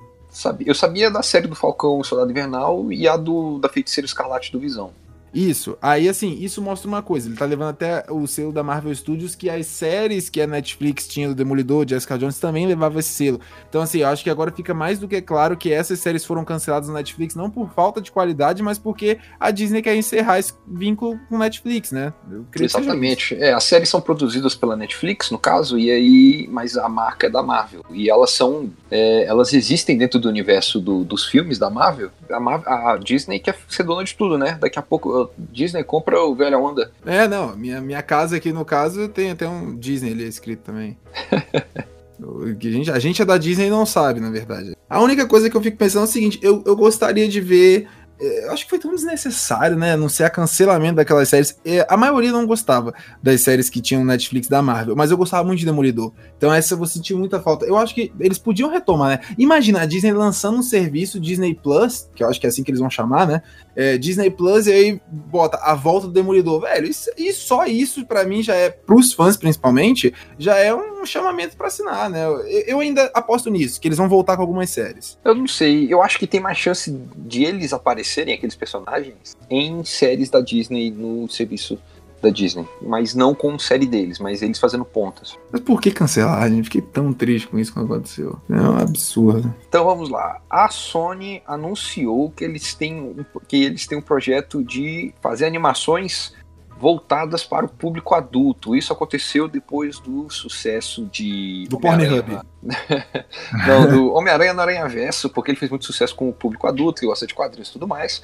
[0.66, 4.52] Eu sabia da série do Falcão e Soldado Invernal e a do da Feiticeira Escarlate
[4.52, 4.92] do Visão.
[5.36, 5.78] Isso.
[5.82, 7.28] Aí, assim, isso mostra uma coisa.
[7.28, 11.06] Ele tá levando até o selo da Marvel Studios, que as séries que a Netflix
[11.06, 13.42] tinha do Demolidor, Jessica Jones, também levava esse selo.
[13.68, 16.46] Então, assim, eu acho que agora fica mais do que claro que essas séries foram
[16.46, 20.54] canceladas na Netflix, não por falta de qualidade, mas porque a Disney quer encerrar esse
[20.66, 22.14] vínculo com Netflix, né?
[22.58, 23.36] Exatamente.
[23.36, 27.30] É, as séries são produzidas pela Netflix, no caso, e aí, mas a marca é
[27.30, 27.84] da Marvel.
[27.92, 28.72] E elas são.
[28.90, 32.10] É, elas existem dentro do universo do, dos filmes da Marvel.
[32.32, 34.58] A, Marvel, a Disney quer ser dona de tudo, né?
[34.60, 36.92] Daqui a pouco Disney compra o Velha Onda.
[37.06, 40.98] É, não, minha, minha casa aqui no caso tem até um Disney ali escrito também.
[41.32, 44.76] a, gente, a gente é da Disney e não sabe, na verdade.
[44.90, 47.88] A única coisa que eu fico pensando é o seguinte: eu, eu gostaria de ver
[48.20, 49.96] eu acho que foi tão desnecessário, né?
[49.98, 51.58] Não ser a cancelamento daquelas séries.
[51.88, 55.60] A maioria não gostava das séries que tinham Netflix da Marvel, mas eu gostava muito
[55.60, 56.14] de Demolidor.
[56.38, 57.66] Então essa eu vou sentir muita falta.
[57.66, 59.20] Eu acho que eles podiam retomar, né?
[59.38, 62.72] Imagina a Disney lançando um serviço Disney Plus, que eu acho que é assim que
[62.72, 63.42] eles vão chamar, né?
[63.76, 66.62] É, Disney Plus e aí bota a volta do Demolidor.
[66.62, 71.06] Velho, isso, e só isso para mim já é, pros fãs principalmente, já é um
[71.06, 72.26] chamamento para assinar, né?
[72.26, 75.18] Eu, eu ainda aposto nisso, que eles vão voltar com algumas séries.
[75.24, 79.36] Eu não sei, eu acho que tem mais chance de eles aparecerem aparecerem aqueles personagens
[79.50, 81.80] em séries da Disney no serviço
[82.22, 85.38] da Disney, mas não com série deles, mas eles fazendo pontas.
[85.52, 86.42] Mas por que cancelar?
[86.50, 88.40] gente fiquei tão triste com isso quando aconteceu.
[88.50, 89.54] É um absurdo.
[89.68, 90.42] Então vamos lá.
[90.50, 93.16] A Sony anunciou que eles têm
[93.48, 96.34] que eles têm um projeto de fazer animações
[96.78, 98.76] voltadas para o público adulto.
[98.76, 101.68] Isso aconteceu depois do sucesso de.
[101.70, 102.40] Do Pornhub.
[103.68, 107.02] Não, do Homem-Aranha no Aranha Verso, porque ele fez muito sucesso com o público adulto,
[107.02, 108.22] que gosta de quadrinhos e tudo mais.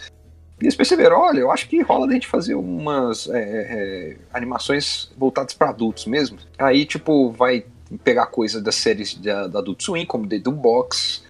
[0.59, 5.11] E eles perceberam: olha, eu acho que rola a gente fazer umas é, é, animações
[5.17, 6.37] voltadas para adultos mesmo.
[6.57, 7.65] Aí, tipo, vai
[8.03, 11.23] pegar coisa das séries da, da Adult Swim, como The Box,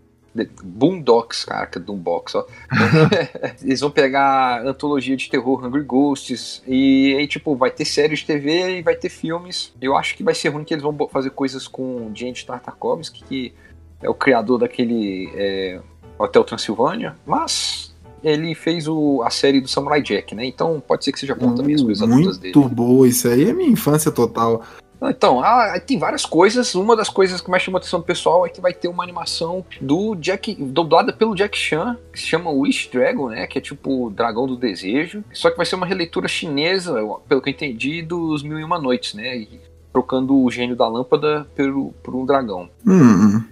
[0.64, 2.48] Boondocks, caraca, Doombox, ó.
[3.62, 8.28] Eles vão pegar antologia de terror Hungry Ghosts e aí, tipo, vai ter séries de
[8.28, 9.74] TV e vai ter filmes.
[9.82, 13.54] Eu acho que vai ser ruim que eles vão fazer coisas com James Tartakovsky, que
[14.02, 15.82] é o criador daquele é,
[16.18, 17.91] Hotel Transilvânia, mas
[18.24, 20.46] ele fez o, a série do Samurai Jack, né?
[20.46, 22.54] Então pode ser que seja bom também as coisas adultas dele.
[22.56, 24.64] Muito boa, isso aí é minha infância total.
[25.10, 26.76] Então, ah, tem várias coisas.
[26.76, 29.66] Uma das coisas que mais chama atenção do pessoal é que vai ter uma animação
[29.80, 33.48] do Jack, dublada pelo Jack Chan, que se chama Wish Dragon, né?
[33.48, 35.24] Que é tipo o Dragão do Desejo.
[35.34, 36.94] Só que vai ser uma releitura chinesa,
[37.28, 39.38] pelo que eu entendi, dos Mil e Uma Noites, né?
[39.38, 39.60] E
[39.92, 42.70] trocando o gênio da lâmpada pelo, por um dragão.
[42.86, 43.44] Hum.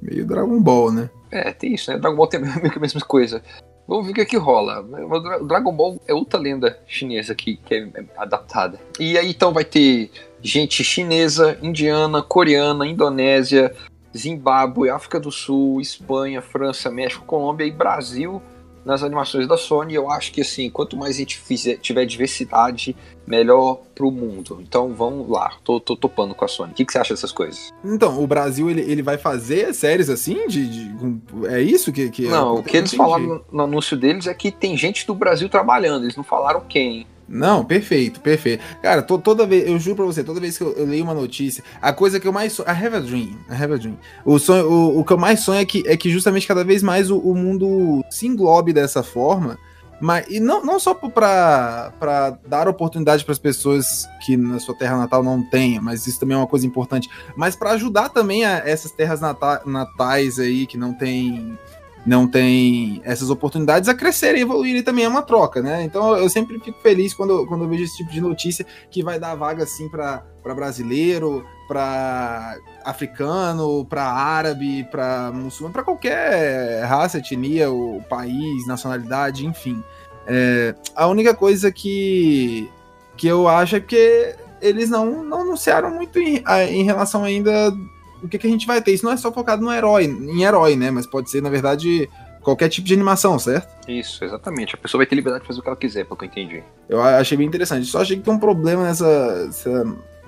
[0.00, 1.10] Meio Dragon Ball, né?
[1.30, 1.98] É, tem isso, né?
[1.98, 3.42] Dragon Ball tem meio que a mesma coisa.
[3.86, 4.80] Vamos ver o que, é que rola.
[4.80, 8.80] O Dragon Ball é outra lenda chinesa que, que é adaptada.
[8.98, 13.74] E aí então vai ter gente chinesa, indiana, coreana, indonésia,
[14.16, 18.42] Zimbábue, África do Sul, Espanha, França, México, Colômbia e Brasil
[18.84, 19.94] nas animações da Sony.
[19.94, 24.58] Eu acho que assim, quanto mais a gente fizer, tiver diversidade, melhor pro mundo.
[24.62, 26.72] Então vamos lá, tô, tô topando com a Sony.
[26.72, 27.72] O que, que você acha dessas coisas?
[27.84, 30.46] Então, o Brasil ele, ele vai fazer séries assim?
[30.46, 32.60] De, de é isso que, que Não, é?
[32.60, 36.16] o que eles falaram no anúncio deles é que tem gente do Brasil trabalhando, eles
[36.16, 37.06] não falaram quem.
[37.28, 38.62] Não, perfeito, perfeito.
[38.82, 41.14] Cara, to, toda vez, eu juro pra você, toda vez que eu, eu, leio uma
[41.14, 42.68] notícia, a coisa que eu mais sonho.
[42.68, 43.36] I have a dream.
[43.50, 43.98] I have a dream.
[44.24, 46.82] O, sonho, o, o que eu mais sonho é que, é que justamente cada vez
[46.82, 49.58] mais o, o mundo se englobe dessa forma.
[50.02, 54.98] Mas, e não, não só para dar oportunidade para as pessoas que na sua terra
[54.98, 58.68] natal não têm, mas isso também é uma coisa importante, mas para ajudar também a
[58.68, 61.56] essas terras nata, natais aí que não tem
[62.04, 65.84] não tem essas oportunidades a crescerem e evoluírem também é uma troca, né?
[65.84, 69.18] Então eu sempre fico feliz quando, quando eu vejo esse tipo de notícia que vai
[69.18, 77.70] dar vaga assim para brasileiro, para africano, para árabe, para muçulmano, para qualquer raça, etnia,
[77.70, 79.82] o país, nacionalidade, enfim.
[80.26, 82.68] É, a única coisa que,
[83.16, 87.72] que eu acho é que eles não, não anunciaram muito em, em relação ainda
[88.22, 88.92] o que, que a gente vai ter.
[88.92, 90.90] Isso não é só focado no herói, em herói, né?
[90.90, 92.08] Mas pode ser, na verdade,
[92.40, 93.68] qualquer tipo de animação, certo?
[93.88, 94.74] Isso, exatamente.
[94.74, 96.62] A pessoa vai ter liberdade de fazer o que ela quiser, pelo que eu entendi.
[96.88, 97.86] Eu achei bem interessante.
[97.86, 99.50] Só achei que tem um problema nessa,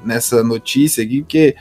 [0.04, 1.56] nessa notícia aqui, porque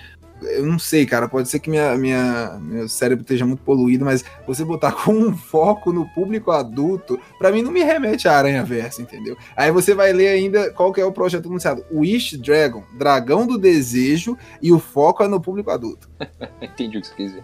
[0.51, 4.23] eu não sei, cara, pode ser que minha, minha, meu cérebro esteja muito poluído, mas
[4.45, 8.63] você botar com um foco no público adulto, para mim não me remete à Aranha
[8.63, 9.37] Versa, entendeu?
[9.55, 11.83] Aí você vai ler ainda qual que é o projeto anunciado.
[11.91, 16.09] Wish Dragon, Dragão do Desejo, e o foco é no público adulto.
[16.61, 17.43] Entendi o que você quis dizer.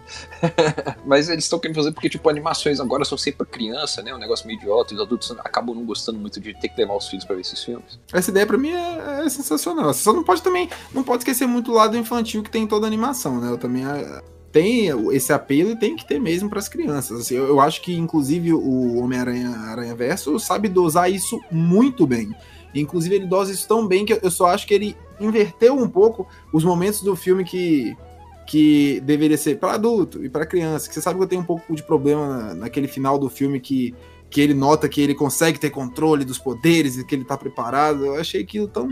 [1.04, 4.14] mas eles estão querendo fazer porque, tipo, animações agora são sempre pra criança, né?
[4.14, 6.96] Um negócio meio idiota, e os adultos acabam não gostando muito de ter que levar
[6.96, 7.98] os filhos para ver esses filmes.
[8.12, 9.92] Essa ideia para mim é, é sensacional.
[9.92, 12.89] Você só não pode também, não pode esquecer muito o lado infantil que tem toda
[12.90, 13.50] animação, né?
[13.50, 14.22] Eu também ah,
[14.52, 17.20] tem esse apelo e tem que ter mesmo para as crianças.
[17.20, 22.34] Assim, eu, eu, acho que, inclusive, o Homem-Aranha Aranha Verso sabe dosar isso muito bem.
[22.74, 26.26] Inclusive, ele dosa isso tão bem que eu só acho que ele inverteu um pouco
[26.52, 27.96] os momentos do filme que,
[28.46, 30.88] que deveria ser para adulto e para criança.
[30.88, 33.94] Que você sabe que eu tenho um pouco de problema naquele final do filme que,
[34.30, 38.06] que ele nota que ele consegue ter controle dos poderes e que ele tá preparado.
[38.06, 38.88] Eu achei aquilo tão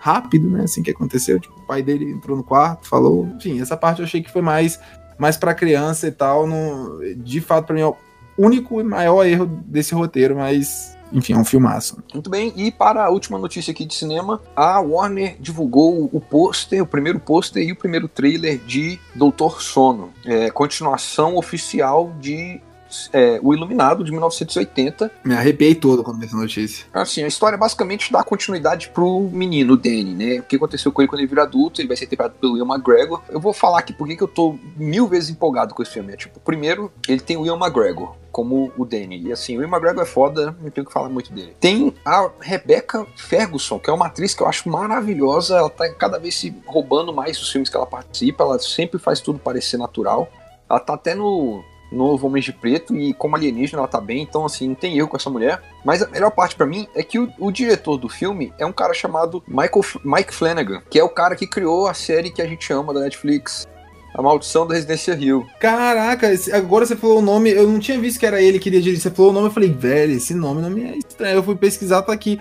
[0.00, 0.64] rápido, né?
[0.64, 1.38] Assim que aconteceu.
[1.38, 3.26] Tipo, o pai dele entrou no quarto, falou.
[3.36, 4.80] Enfim, essa parte eu achei que foi mais,
[5.18, 6.46] mais pra criança e tal.
[6.46, 7.96] No, de fato, pra mim é o
[8.38, 10.96] único e maior erro desse roteiro, mas.
[11.10, 12.02] Enfim, é um filmaço.
[12.12, 16.82] Muito bem, e para a última notícia aqui de cinema, a Warner divulgou o pôster,
[16.82, 20.10] o primeiro pôster e o primeiro trailer de Doutor Sono.
[20.26, 22.60] É, continuação oficial de
[23.12, 25.10] é, O Iluminado, de 1980.
[25.24, 26.86] Me arrepiei todo quando vi essa notícia.
[26.92, 30.40] Assim, a história basicamente dá continuidade pro menino, Danny, né?
[30.40, 32.66] O que aconteceu com ele quando ele vira adulto, ele vai ser interpretado pelo Ian
[32.66, 33.22] McGregor.
[33.28, 36.12] Eu vou falar aqui porque que eu tô mil vezes empolgado com esse filme.
[36.12, 39.22] É, tipo, primeiro, ele tem o Ian McGregor como o Danny.
[39.22, 41.56] E assim, o Ian McGregor é foda, não tenho que falar muito dele.
[41.58, 45.56] Tem a Rebecca Ferguson, que é uma atriz que eu acho maravilhosa.
[45.56, 48.44] Ela tá cada vez se roubando mais os filmes que ela participa.
[48.44, 50.28] Ela sempre faz tudo parecer natural.
[50.68, 54.44] Ela tá até no novo Homem de Preto e como alienígena ela tá bem, então
[54.44, 55.62] assim, não tem erro com essa mulher.
[55.84, 58.72] Mas a melhor parte para mim é que o, o, diretor do filme é um
[58.72, 62.46] cara chamado Michael, Mike Flanagan, que é o cara que criou a série que a
[62.46, 63.66] gente ama da Netflix.
[64.14, 65.46] A Maldição da Residência Rio.
[65.60, 68.80] Caraca, agora você falou o nome, eu não tinha visto que era ele que iria
[68.80, 69.02] dirigir.
[69.02, 71.36] Você falou o nome, eu falei, velho, esse nome não me é estranho.
[71.36, 72.40] Eu fui pesquisar, tá aqui.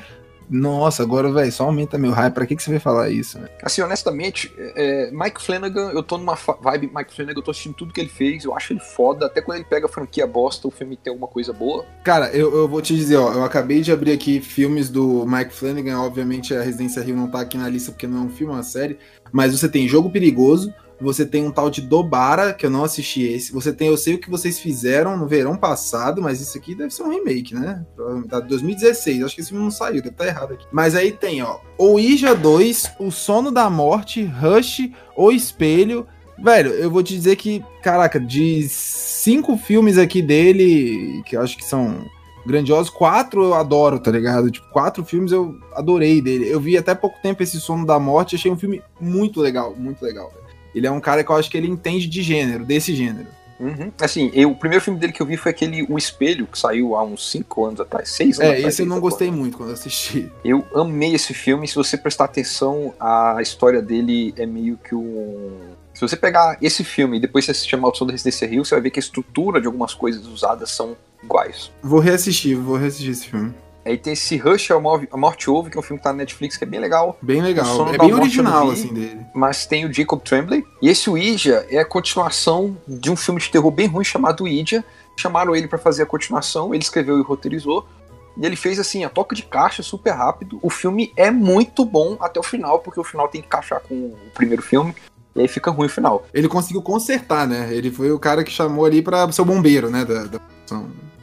[0.49, 2.33] Nossa, agora, velho, só aumenta meu hype.
[2.33, 3.49] Pra que, que você vai falar isso, né?
[3.61, 7.93] Assim, honestamente, é, Mike Flanagan, eu tô numa vibe Mike Flanagan, eu tô assistindo tudo
[7.93, 9.25] que ele fez, eu acho ele foda.
[9.25, 11.85] Até quando ele pega a franquia bosta, o filme tem alguma coisa boa.
[12.03, 15.53] Cara, eu, eu vou te dizer, ó, eu acabei de abrir aqui filmes do Mike
[15.53, 15.99] Flanagan.
[15.99, 18.57] Obviamente, a Residência Rio não tá aqui na lista porque não é um filme, é
[18.57, 18.97] uma série.
[19.31, 23.21] Mas você tem Jogo Perigoso, você tem um tal de Dobara, que eu não assisti
[23.21, 23.51] esse.
[23.51, 26.93] Você tem Eu Sei O Que Vocês Fizeram no verão passado, mas isso aqui deve
[26.93, 27.85] ser um remake, né?
[28.27, 29.23] Da 2016.
[29.23, 30.65] Acho que esse filme não saiu, deve estar tá errado aqui.
[30.71, 31.59] Mas aí tem, ó.
[31.77, 36.07] O Ija 2, O Sono da Morte, Rush, O Espelho.
[36.43, 41.57] Velho, eu vou te dizer que, caraca, de cinco filmes aqui dele, que eu acho
[41.57, 42.05] que são
[42.45, 44.49] grandiosos, quatro eu adoro, tá ligado?
[44.49, 46.49] Tipo, quatro filmes eu adorei dele.
[46.49, 50.03] Eu vi até pouco tempo esse Sono da Morte, achei um filme muito legal, muito
[50.03, 50.46] legal, velho.
[50.77, 53.27] Ele é um cara que eu acho que ele entende de gênero, desse gênero.
[53.59, 53.91] Uhum.
[53.99, 56.95] Assim, eu, o primeiro filme dele que eu vi foi aquele O Espelho, que saiu
[56.95, 58.65] há uns 5 anos atrás, 6 anos é, atrás.
[58.65, 60.31] É, esse eu não gostei muito quando assisti.
[60.45, 61.67] Eu amei esse filme.
[61.67, 65.57] Se você prestar atenção, a história dele é meio que um
[65.93, 68.75] Se você pegar esse filme e depois você assistir a Maldição da Residência Rio, você
[68.75, 71.71] vai ver que a estrutura de algumas coisas usadas são iguais.
[71.81, 73.53] Vou reassistir, vou reassistir esse filme.
[73.87, 76.57] Aí tem esse Rush, A Morte Ouve, que é um filme que tá na Netflix,
[76.57, 77.17] que é bem legal.
[77.21, 77.87] Bem legal.
[77.93, 79.25] É bem original, assim, dele.
[79.33, 80.61] Mas tem o Jacob Tremblay.
[80.81, 84.83] E esse Ouija é a continuação de um filme de terror bem ruim chamado Ouija.
[85.15, 87.87] Chamaram ele para fazer a continuação, ele escreveu e roteirizou.
[88.35, 90.59] E ele fez assim, a toca de caixa super rápido.
[90.61, 93.95] O filme é muito bom até o final, porque o final tem que encaixar com
[93.95, 94.93] o primeiro filme.
[95.33, 96.25] E aí fica ruim o final.
[96.33, 97.69] Ele conseguiu consertar, né?
[97.71, 100.03] Ele foi o cara que chamou ali para ser o bombeiro, né?
[100.03, 100.39] Da, da...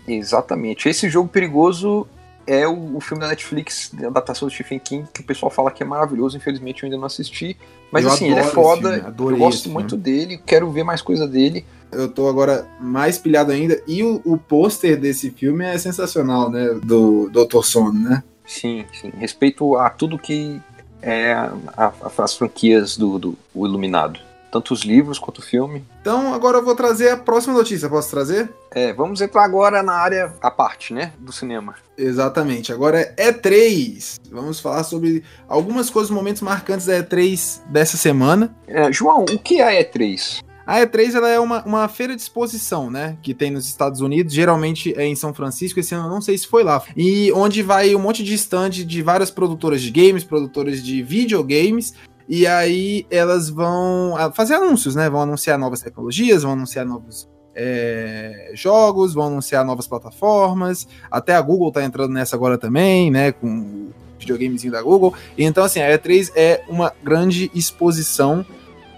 [0.09, 0.89] Exatamente.
[0.89, 2.07] Esse jogo perigoso
[2.47, 5.71] é o, o, filme da Netflix, da adaptação do Stephen King, que o pessoal fala
[5.71, 6.37] que é maravilhoso.
[6.37, 7.57] Infelizmente eu ainda não assisti.
[7.91, 9.15] Mas eu assim, ele é foda.
[9.19, 11.65] Eu gosto muito dele, quero ver mais coisa dele.
[11.91, 13.81] Eu tô agora mais pilhado ainda.
[13.87, 16.79] E o, o pôster desse filme é sensacional, né?
[16.83, 17.63] Do Dr.
[17.63, 18.23] Sono, né?
[18.47, 19.11] Sim, sim.
[19.17, 20.61] Respeito a tudo que
[21.01, 24.19] é a, a, as franquias do, do Iluminado.
[24.55, 25.85] Tanto os livros quanto o filme.
[26.01, 27.89] Então agora eu vou trazer a próxima notícia.
[27.89, 28.49] Posso trazer?
[28.71, 31.13] É, vamos entrar agora na área à parte, né?
[31.19, 31.75] Do cinema.
[31.99, 32.73] Exatamente.
[32.73, 34.21] Agora é E3.
[34.31, 38.55] Vamos falar sobre algumas coisas, momentos marcantes da E3 dessa semana.
[38.69, 40.45] É, João, o que é a E3?
[40.65, 43.19] A E3 ela é uma, uma feira de exposição, né?
[43.23, 46.39] Que tem nos Estados Unidos, geralmente é em São Francisco, esse ano eu não sei
[46.39, 46.81] se foi lá.
[46.97, 51.93] E onde vai um monte de stand de várias produtoras de games, produtoras de videogames.
[52.29, 55.09] E aí elas vão ah, fazer anúncios, né?
[55.11, 60.89] Vão anunciar novas tecnologias, vão anunciar novos é, jogos, vão anunciar novas plataformas.
[61.11, 63.33] Até a Google tá entrando nessa agora também, né?
[63.33, 65.15] Com o videogamezinho da Google.
[65.37, 68.45] Então, assim, a E3 é uma grande exposição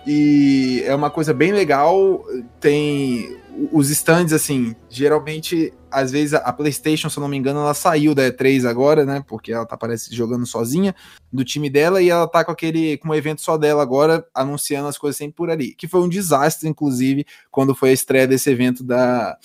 [0.06, 2.24] e é uma coisa bem legal.
[2.60, 3.36] Tem
[3.72, 8.14] os stands, assim, geralmente, às vezes a PlayStation, se eu não me engano, ela saiu
[8.14, 9.24] da E3 agora, né?
[9.26, 10.94] Porque ela tá, parece, jogando sozinha
[11.32, 14.88] do time dela e ela tá com aquele, com um evento só dela agora, anunciando
[14.88, 15.74] as coisas sempre por ali.
[15.74, 19.36] Que foi um desastre, inclusive, quando foi a estreia desse evento da,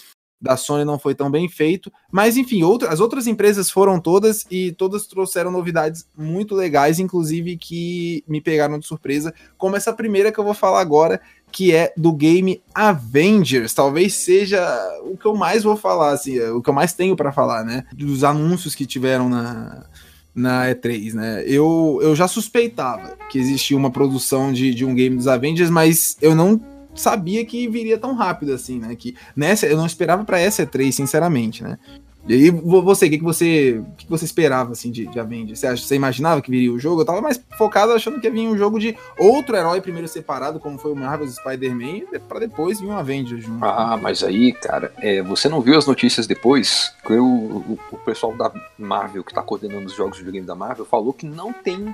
[0.41, 1.91] da Sony não foi tão bem feito.
[2.11, 7.57] Mas enfim, outra, as outras empresas foram todas e todas trouxeram novidades muito legais, inclusive
[7.57, 11.21] que me pegaram de surpresa, como essa primeira que eu vou falar agora,
[11.51, 13.73] que é do game Avengers.
[13.73, 14.61] Talvez seja
[15.03, 17.83] o que eu mais vou falar, assim, o que eu mais tenho para falar, né?
[17.93, 19.85] Dos anúncios que tiveram na,
[20.33, 21.43] na E3, né?
[21.45, 26.17] Eu, eu já suspeitava que existia uma produção de, de um game dos Avengers, mas
[26.21, 26.59] eu não
[26.95, 28.95] sabia que viria tão rápido assim, né?
[28.95, 31.77] Que nessa eu não esperava para essa E3, sinceramente, né?
[32.27, 35.59] E você, o que, que você que, que você esperava assim de, de Avengers?
[35.59, 37.01] Você, você imaginava que viria o jogo?
[37.01, 40.77] Eu tava mais focado achando que vir um jogo de outro herói primeiro separado, como
[40.77, 43.65] foi o Marvel's Spider-Man, para depois vir um Avengers junto.
[43.65, 46.93] Ah, mas aí, cara, é, você não viu as notícias depois?
[47.05, 50.55] Que o, o, o pessoal da Marvel, que tá coordenando os jogos de videogame da
[50.55, 51.93] Marvel, falou que não tem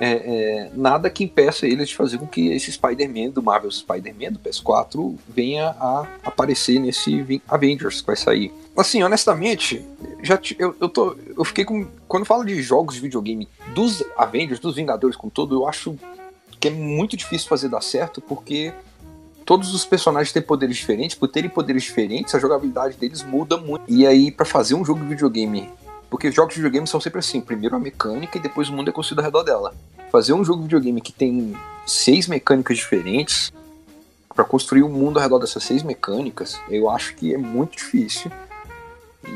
[0.00, 4.32] é, é, nada que impeça eles de fazer com que esse Spider-Man do Marvel Spider-Man
[4.32, 8.52] do PS4 venha a aparecer nesse Avengers que vai sair.
[8.76, 9.84] Assim, honestamente,
[10.22, 11.86] já eu, eu, tô, eu fiquei com.
[12.06, 15.96] Quando falo de jogos de videogame dos Avengers, dos Vingadores com todo, eu acho
[16.60, 18.72] que é muito difícil fazer dar certo porque
[19.44, 23.82] todos os personagens têm poderes diferentes, por terem poderes diferentes, a jogabilidade deles muda muito.
[23.88, 25.68] E aí, para fazer um jogo de videogame
[26.10, 28.92] porque jogos de videogame são sempre assim: primeiro a mecânica e depois o mundo é
[28.92, 29.74] construído ao redor dela.
[30.10, 31.54] Fazer um jogo de videogame que tem
[31.86, 33.52] seis mecânicas diferentes,
[34.34, 38.30] para construir um mundo ao redor dessas seis mecânicas, eu acho que é muito difícil.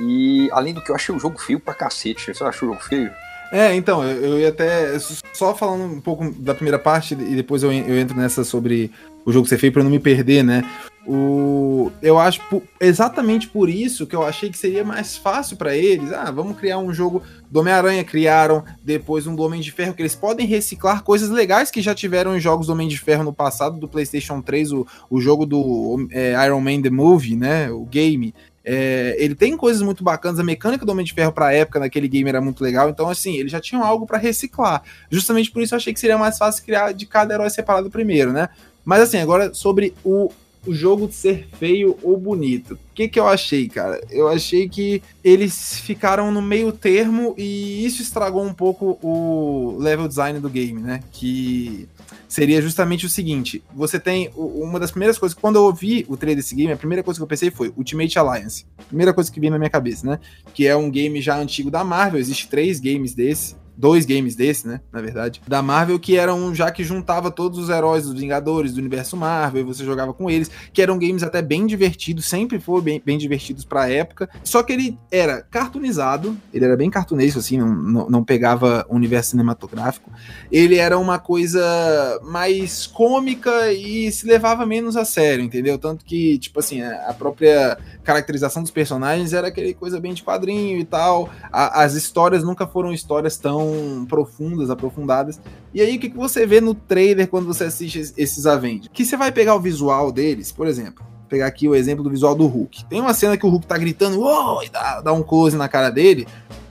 [0.01, 2.33] E além do que eu achei o jogo feio pra cacete.
[2.33, 3.11] Você achou o jogo feio?
[3.51, 4.97] É, então, eu, ia até.
[5.35, 8.91] Só falando um pouco da primeira parte e depois eu, eu entro nessa sobre
[9.27, 10.64] o jogo ser feio pra não me perder, né?
[11.05, 12.40] O, eu acho
[12.80, 16.12] exatamente por isso que eu achei que seria mais fácil para eles.
[16.12, 20.03] Ah, vamos criar um jogo do Homem-Aranha, criaram depois um do Homem de Ferro, que
[20.03, 23.32] eles podem reciclar coisas legais que já tiveram em jogos do Homem de Ferro no
[23.32, 27.70] passado, do PlayStation 3, o, o jogo do é, Iron Man The Movie, né?
[27.70, 28.32] O game.
[28.64, 32.07] É, ele tem coisas muito bacanas, a mecânica do Homem de Ferro pra época naquele
[32.07, 34.84] game era muito legal, então assim, eles já tinham algo para reciclar.
[35.11, 38.32] Justamente por isso eu achei que seria mais fácil criar de cada herói separado primeiro,
[38.32, 38.48] né?
[38.84, 40.30] Mas assim, agora sobre o
[40.67, 42.75] o jogo ser feio ou bonito.
[42.75, 44.01] O que, que eu achei, cara?
[44.11, 50.07] Eu achei que eles ficaram no meio termo e isso estragou um pouco o level
[50.07, 51.03] design do game, né?
[51.11, 51.89] Que
[52.29, 56.37] seria justamente o seguinte: você tem uma das primeiras coisas, quando eu ouvi o trailer
[56.37, 58.67] desse game, a primeira coisa que eu pensei foi Ultimate Alliance.
[58.89, 60.19] Primeira coisa que veio na minha cabeça, né?
[60.55, 64.66] Que é um game já antigo da Marvel, existe três games desse dois games desse,
[64.66, 64.81] né?
[64.93, 68.79] Na verdade, da Marvel, que eram já que juntava todos os heróis dos Vingadores, do
[68.79, 72.83] universo Marvel, e você jogava com eles, que eram games até bem divertidos, sempre foram
[72.83, 74.29] bem, bem divertidos pra época.
[74.45, 78.95] Só que ele era cartoonizado, ele era bem cartunesco, assim, não, não, não pegava o
[78.95, 80.11] universo cinematográfico.
[80.51, 85.79] Ele era uma coisa mais cômica e se levava menos a sério, entendeu?
[85.79, 90.79] Tanto que, tipo assim, a própria caracterização dos personagens era aquele coisa bem de quadrinho
[90.79, 91.31] e tal.
[91.53, 93.62] A, as histórias nunca foram histórias tão
[94.09, 95.41] profundas, aprofundadas.
[95.75, 98.89] E aí, o que, que você vê no trailer quando você assiste esses Avengers?
[98.93, 101.05] Que você vai pegar o visual deles, por exemplo.
[101.29, 102.85] Pegar aqui o exemplo do visual do Hulk.
[102.87, 104.21] Tem uma cena que o Hulk tá gritando,
[104.63, 106.27] e dá, dá um close na cara dele,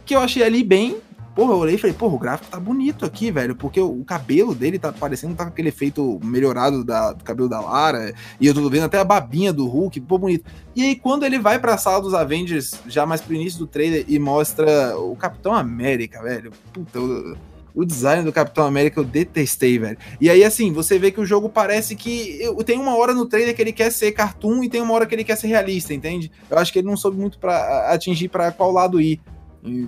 [0.06, 0.98] que eu achei ali bem
[1.34, 4.54] Porra, eu olhei e falei, porra, o gráfico tá bonito aqui, velho, porque o, cabelo
[4.54, 8.54] dele tá parecendo tá com aquele efeito melhorado da, do cabelo da Lara, e eu
[8.54, 10.46] tô vendo até a babinha do Hulk, pô, bonito.
[10.76, 14.04] E aí, quando ele vai pra sala dos Avengers, já mais pro início do trailer,
[14.08, 17.00] e mostra o Capitão América, velho, puta,
[17.74, 19.98] o, design do Capitão América eu detestei, velho.
[20.20, 22.40] E aí, assim, você vê que o jogo parece que.
[22.66, 25.16] Tem uma hora no trailer que ele quer ser cartoon e tem uma hora que
[25.16, 26.30] ele quer ser realista, entende?
[26.50, 29.22] Eu acho que ele não soube muito para atingir para qual lado ir.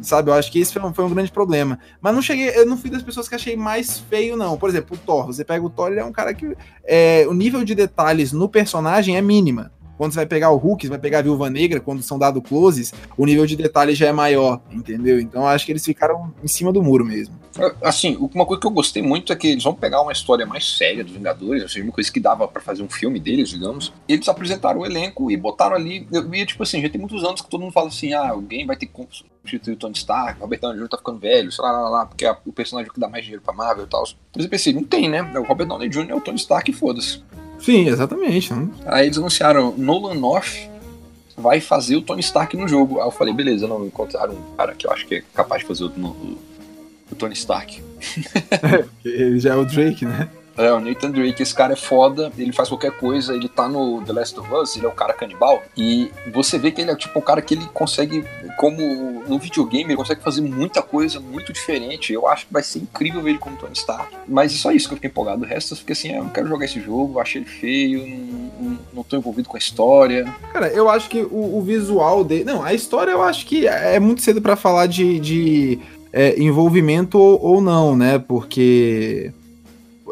[0.01, 1.79] Sabe, eu acho que esse foi um, foi um, grande problema.
[1.99, 4.57] Mas não cheguei, eu não fui das pessoas que achei mais feio, não.
[4.57, 5.25] Por exemplo, o Thor.
[5.25, 6.55] Você pega o Thor, ele é um cara que.
[6.83, 9.71] É, o nível de detalhes no personagem é mínima.
[9.97, 12.41] Quando você vai pegar o Hulk, você vai pegar a Viúva Negra, quando são dados
[12.47, 15.19] closes, o nível de detalhe já é maior, entendeu?
[15.19, 17.42] Então acho que eles ficaram em cima do muro mesmo.
[17.81, 20.77] Assim, uma coisa que eu gostei muito é que eles vão pegar uma história mais
[20.77, 23.93] séria dos Vingadores, ou seja, uma coisa que dava para fazer um filme deles, digamos.
[24.07, 26.07] Eles apresentaram o elenco e botaram ali.
[26.11, 28.65] Eu ia, tipo assim, já tem muitos anos que todo mundo fala assim: ah, alguém
[28.65, 30.89] vai ter que substituir o Tony Stark, o Robert Downey Jr.
[30.89, 33.43] tá ficando velho, sei lá, lá, lá, porque é o personagem que dá mais dinheiro
[33.43, 34.03] pra Marvel e tal.
[34.35, 35.21] Mas eu pensei, não tem, né?
[35.21, 36.09] O Robert Downey Jr.
[36.09, 37.21] é o Tony Stark e foda-se.
[37.59, 38.53] Sim, exatamente.
[38.53, 38.67] Né?
[38.85, 40.73] Aí eles anunciaram Nolan North
[41.37, 42.99] vai fazer o Tony Stark no jogo.
[42.99, 45.67] Aí eu falei, beleza, não encontraram um cara que eu acho que é capaz de
[45.67, 46.37] fazer o,
[47.11, 47.81] o, Tony Stark.
[49.03, 50.29] ele já é o Drake, né?
[50.57, 54.03] É, o Nathan Drake, esse cara é foda, ele faz qualquer coisa, ele tá no
[54.03, 56.95] The Last of Us, ele é o cara canibal, e você vê que ele é
[56.95, 58.23] tipo um cara que ele consegue,
[58.57, 62.13] como no videogame, ele consegue fazer muita coisa muito diferente.
[62.13, 64.15] Eu acho que vai ser incrível ver ele como Tony Stark.
[64.27, 65.43] Mas é só isso que eu fiquei empolgado.
[65.43, 68.05] O resto eu fiquei assim, ah, eu não quero jogar esse jogo, achei ele feio,
[68.05, 70.31] não, não, não tô envolvido com a história.
[70.51, 72.43] Cara, eu acho que o, o visual dele.
[72.43, 75.19] Não, a história eu acho que é muito cedo para falar de.
[75.19, 75.79] de...
[76.15, 78.19] É, envolvimento ou, ou não, né?
[78.19, 79.33] Porque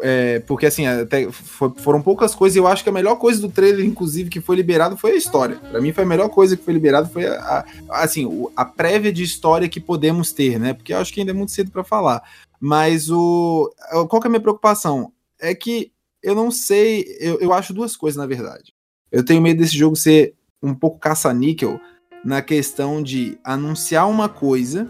[0.02, 3.48] é, porque assim, até foram poucas coisas, e eu acho que a melhor coisa do
[3.48, 5.56] trailer, inclusive, que foi liberado foi a história.
[5.56, 9.12] Para mim, foi a melhor coisa que foi liberado foi a, a, assim, a prévia
[9.12, 10.74] de história que podemos ter, né?
[10.74, 12.20] Porque eu acho que ainda é muito cedo para falar.
[12.60, 13.72] Mas o.
[14.08, 15.12] Qual que é a minha preocupação?
[15.40, 17.04] É que eu não sei.
[17.20, 18.72] Eu, eu acho duas coisas, na verdade.
[19.10, 21.80] Eu tenho medo desse jogo ser um pouco caça-níquel
[22.24, 24.88] na questão de anunciar uma coisa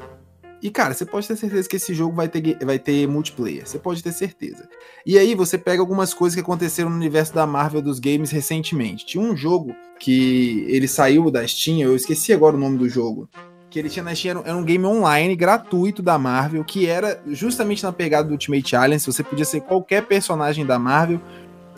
[0.63, 3.67] e, cara, você pode ter certeza que esse jogo vai ter, vai ter multiplayer.
[3.67, 4.69] Você pode ter certeza.
[5.05, 9.05] E aí você pega algumas coisas que aconteceram no universo da Marvel dos games recentemente.
[9.05, 13.29] Tinha um jogo que ele saiu da Steam, eu esqueci agora o nome do jogo.
[13.69, 17.83] Que ele tinha na Steam, era um game online gratuito da Marvel, que era justamente
[17.83, 19.07] na pegada do Ultimate Alliance.
[19.07, 21.21] Você podia ser qualquer personagem da Marvel,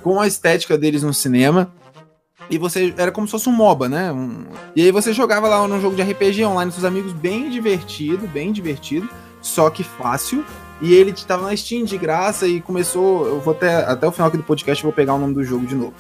[0.02, 1.72] com a estética deles no cinema.
[2.50, 4.12] E você era como se fosse um MOBA, né?
[4.12, 4.44] Um...
[4.76, 8.26] E aí você jogava lá num jogo de RPG online com seus amigos, bem divertido,
[8.26, 9.08] bem divertido,
[9.40, 10.44] só que fácil.
[10.82, 13.26] E ele estava na Steam de graça e começou.
[13.26, 15.66] Eu vou até, até o final aqui do podcast, vou pegar o nome do jogo
[15.66, 15.94] de novo.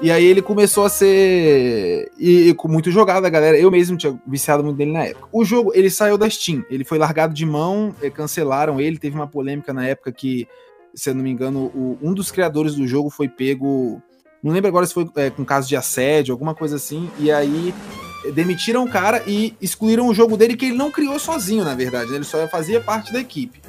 [0.00, 2.10] E aí ele começou a ser.
[2.18, 3.58] E, e muito jogado, a galera.
[3.58, 5.28] Eu mesmo tinha viciado muito dele na época.
[5.32, 6.64] O jogo, ele saiu da Steam.
[6.70, 8.98] Ele foi largado de mão, cancelaram ele.
[8.98, 10.46] Teve uma polêmica na época que,
[10.94, 14.00] se eu não me engano, o, um dos criadores do jogo foi pego
[14.42, 17.10] não lembro agora se foi é, com caso de assédio, alguma coisa assim.
[17.18, 17.74] E aí
[18.34, 22.10] demitiram o cara e excluíram o jogo dele que ele não criou sozinho, na verdade.
[22.10, 22.16] Né?
[22.16, 23.60] Ele só fazia parte da equipe.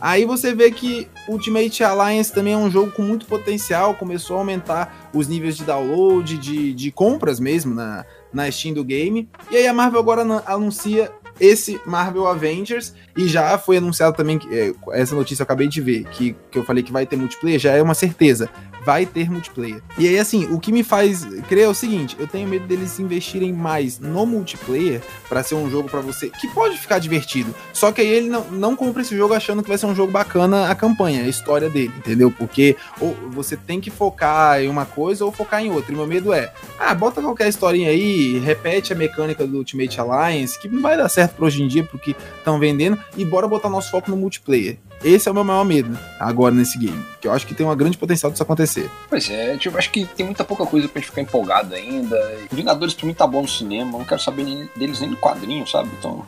[0.00, 4.40] Aí você vê que Ultimate Alliance também é um jogo com muito potencial, começou a
[4.40, 9.28] aumentar os níveis de download, de, de compras mesmo na, na Steam do game.
[9.50, 11.10] E aí a Marvel agora anuncia
[11.40, 16.04] esse Marvel Avengers e já foi anunciado também é, essa notícia eu acabei de ver
[16.04, 18.48] que, que eu falei que vai ter multiplayer já é uma certeza
[18.86, 19.82] vai ter multiplayer.
[19.98, 23.00] E aí, assim, o que me faz crer é o seguinte: eu tenho medo deles
[23.00, 27.52] investirem mais no multiplayer para ser um jogo para você que pode ficar divertido.
[27.72, 30.12] Só que aí ele não, não compra esse jogo achando que vai ser um jogo
[30.12, 32.30] bacana a campanha, a história dele, entendeu?
[32.30, 35.92] Porque ou você tem que focar em uma coisa ou focar em outra.
[35.92, 40.58] E meu medo é, ah, bota qualquer historinha aí, repete a mecânica do Ultimate Alliance,
[40.60, 43.68] que não vai dar certo pra hoje em dia, porque estão vendendo, e bora botar
[43.68, 44.78] nosso foco no multiplayer.
[45.04, 47.04] Esse é o meu maior medo agora nesse game.
[47.20, 48.90] Que eu acho que tem um grande potencial disso acontecer.
[49.08, 52.16] Pois é, tipo, acho que tem muita pouca coisa pra gente ficar empolgado ainda.
[52.50, 55.66] Vingadores pra mim tá bom no cinema, não quero saber nem, deles nem no quadrinho,
[55.66, 55.90] sabe?
[55.98, 56.24] Então.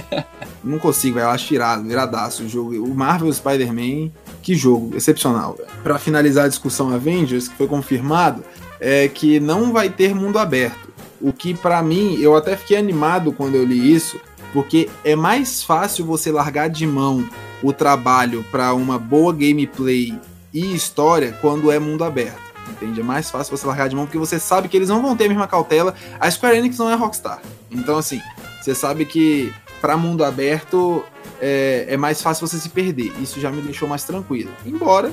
[0.62, 2.72] não consigo, eu acho irado, iradaço o jogo.
[2.84, 4.10] O Marvel Spider-Man,
[4.42, 5.58] que jogo, excepcional.
[5.82, 8.44] Para finalizar a discussão Avengers, que foi confirmado,
[8.80, 10.92] é que não vai ter mundo aberto.
[11.20, 14.20] O que para mim, eu até fiquei animado quando eu li isso,
[14.52, 17.28] porque é mais fácil você largar de mão
[17.64, 20.16] o trabalho para uma boa gameplay
[20.52, 22.44] e história quando é mundo aberto.
[22.70, 23.00] Entende?
[23.00, 25.24] É mais fácil você largar de mão porque você sabe que eles não vão ter
[25.24, 25.94] a mesma cautela.
[26.20, 27.40] A Square Enix não é Rockstar.
[27.70, 28.20] Então, assim,
[28.60, 31.04] você sabe que para mundo aberto
[31.40, 33.12] é, é, mais fácil você se perder.
[33.20, 34.50] Isso já me deixou mais tranquilo.
[34.66, 35.12] Embora,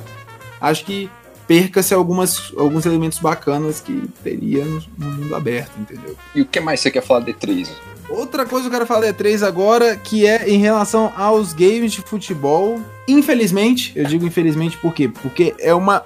[0.60, 1.10] acho que
[1.48, 6.16] perca-se algumas, alguns elementos bacanas que teria no, mundo aberto, entendeu?
[6.36, 7.70] E o que mais você quer falar de E3?
[8.12, 11.94] Outra coisa que eu quero falar de E3 agora, que é em relação aos games
[11.94, 12.82] de futebol.
[13.08, 15.08] Infelizmente, eu digo infelizmente por quê?
[15.08, 16.04] Porque é uma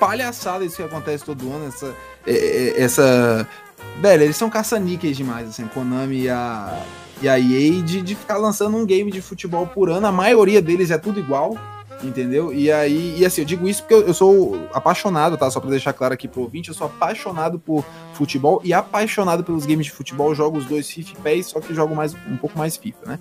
[0.00, 1.94] palhaçada isso que acontece todo ano, essa.
[2.26, 3.46] É, é, essa
[4.00, 6.82] velho, eles são caça-níqueis demais, assim, Konami e a,
[7.20, 10.06] e a EA de, de ficar lançando um game de futebol por ano.
[10.06, 11.56] A maioria deles é tudo igual,
[12.06, 12.52] entendeu?
[12.52, 15.50] E aí, e assim, eu digo isso porque eu, eu, sou apaixonado, tá?
[15.50, 19.66] Só pra deixar claro aqui pro ouvinte, eu sou apaixonado por futebol e apaixonado pelos
[19.66, 20.34] games de futebol.
[20.34, 23.18] jogo os dois FIFA e PES, só que jogo mais, um pouco mais FIFA, né?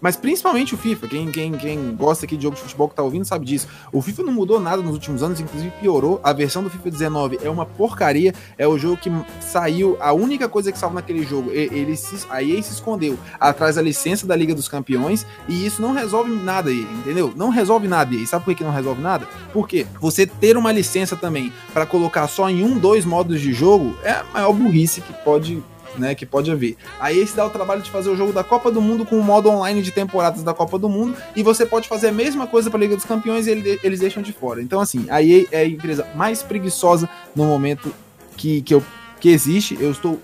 [0.00, 1.08] Mas principalmente o FIFA.
[1.08, 3.68] Quem, quem, quem gosta aqui de jogo de futebol que tá ouvindo sabe disso.
[3.92, 6.20] O FIFA não mudou nada nos últimos anos, inclusive piorou.
[6.22, 8.34] A versão do FIFA 19 é uma porcaria.
[8.58, 9.96] É o jogo que saiu.
[10.00, 13.82] A única coisa que salva naquele jogo, ele se, a EA se escondeu atrás da
[13.82, 15.26] licença da Liga dos Campeões.
[15.48, 17.32] E isso não resolve nada entendeu?
[17.36, 18.26] Não resolve nada aí.
[18.26, 19.26] Sabe por que não resolve nada?
[19.52, 23.96] Porque você ter uma licença também para colocar só em um, dois modos de jogo
[24.02, 25.62] é a maior burrice que pode
[25.98, 26.76] né, que pode haver.
[27.00, 29.22] Aí esse dá o trabalho de fazer o jogo da Copa do Mundo com o
[29.22, 32.70] modo online de temporadas da Copa do Mundo e você pode fazer a mesma coisa
[32.70, 33.50] para a Liga dos Campeões e
[33.82, 34.62] eles deixam de fora.
[34.62, 37.92] Então assim, a EA é a empresa mais preguiçosa no momento
[38.36, 38.82] que, que, eu,
[39.20, 39.76] que existe.
[39.80, 40.20] Eu estou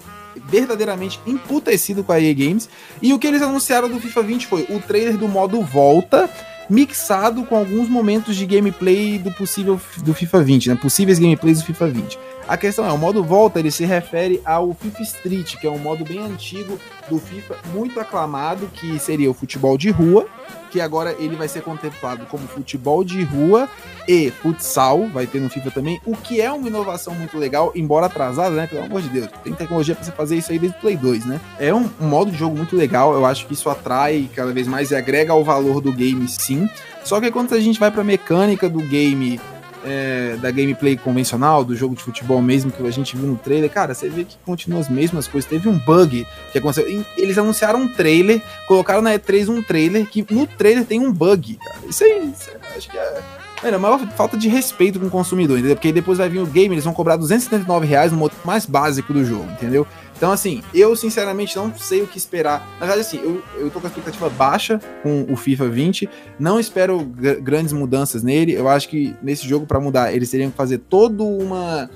[0.47, 2.69] verdadeiramente emputecido com a EA Games.
[3.01, 6.29] E o que eles anunciaram do FIFA 20 foi o trailer do modo volta
[6.71, 10.75] mixado com alguns momentos de gameplay do possível do FIFA 20, né?
[10.75, 12.19] Possíveis gameplays do FIFA 20.
[12.49, 15.79] A questão é, o modo volta ele se refere ao FIFA Street, que é um
[15.79, 16.79] modo bem antigo
[17.09, 20.27] do FIFA, muito aclamado, que seria o futebol de rua,
[20.71, 23.69] que agora ele vai ser contemplado como futebol de rua
[24.09, 28.07] e futsal, vai ter no FIFA também, o que é uma inovação muito legal, embora
[28.07, 28.67] atrasada, né?
[28.67, 31.27] Pelo amor de Deus, tem tecnologia para você fazer isso aí desde o Play 2,
[31.27, 31.41] né?
[31.61, 34.67] É um, um modo de jogo muito legal, eu acho que isso atrai cada vez
[34.67, 36.69] mais e agrega ao valor do game, sim.
[37.05, 39.41] Só que quando a gente vai para mecânica do game
[39.85, 43.71] é, da gameplay convencional, do jogo de futebol mesmo que a gente viu no trailer,
[43.71, 45.49] cara, você vê que continua as mesmas coisas.
[45.49, 47.05] Teve um bug que aconteceu.
[47.17, 51.57] Eles anunciaram um trailer, colocaram na E3 um trailer, que no trailer tem um bug,
[51.57, 51.79] cara.
[51.89, 53.23] Isso aí, isso aí acho que é.
[53.63, 55.77] Mano, a maior falta de respeito com o consumidor, entendeu?
[55.77, 59.13] Porque depois vai vir o game, eles vão cobrar 279 reais no modo mais básico
[59.13, 59.87] do jogo, entendeu?
[60.23, 62.65] Então, assim, eu sinceramente não sei o que esperar.
[62.79, 66.09] Na verdade, assim, eu, eu tô com a expectativa baixa com o FIFA 20.
[66.39, 67.05] Não espero
[67.43, 68.53] grandes mudanças nele.
[68.53, 71.91] Eu acho que nesse jogo, para mudar, eles teriam que fazer toda uma,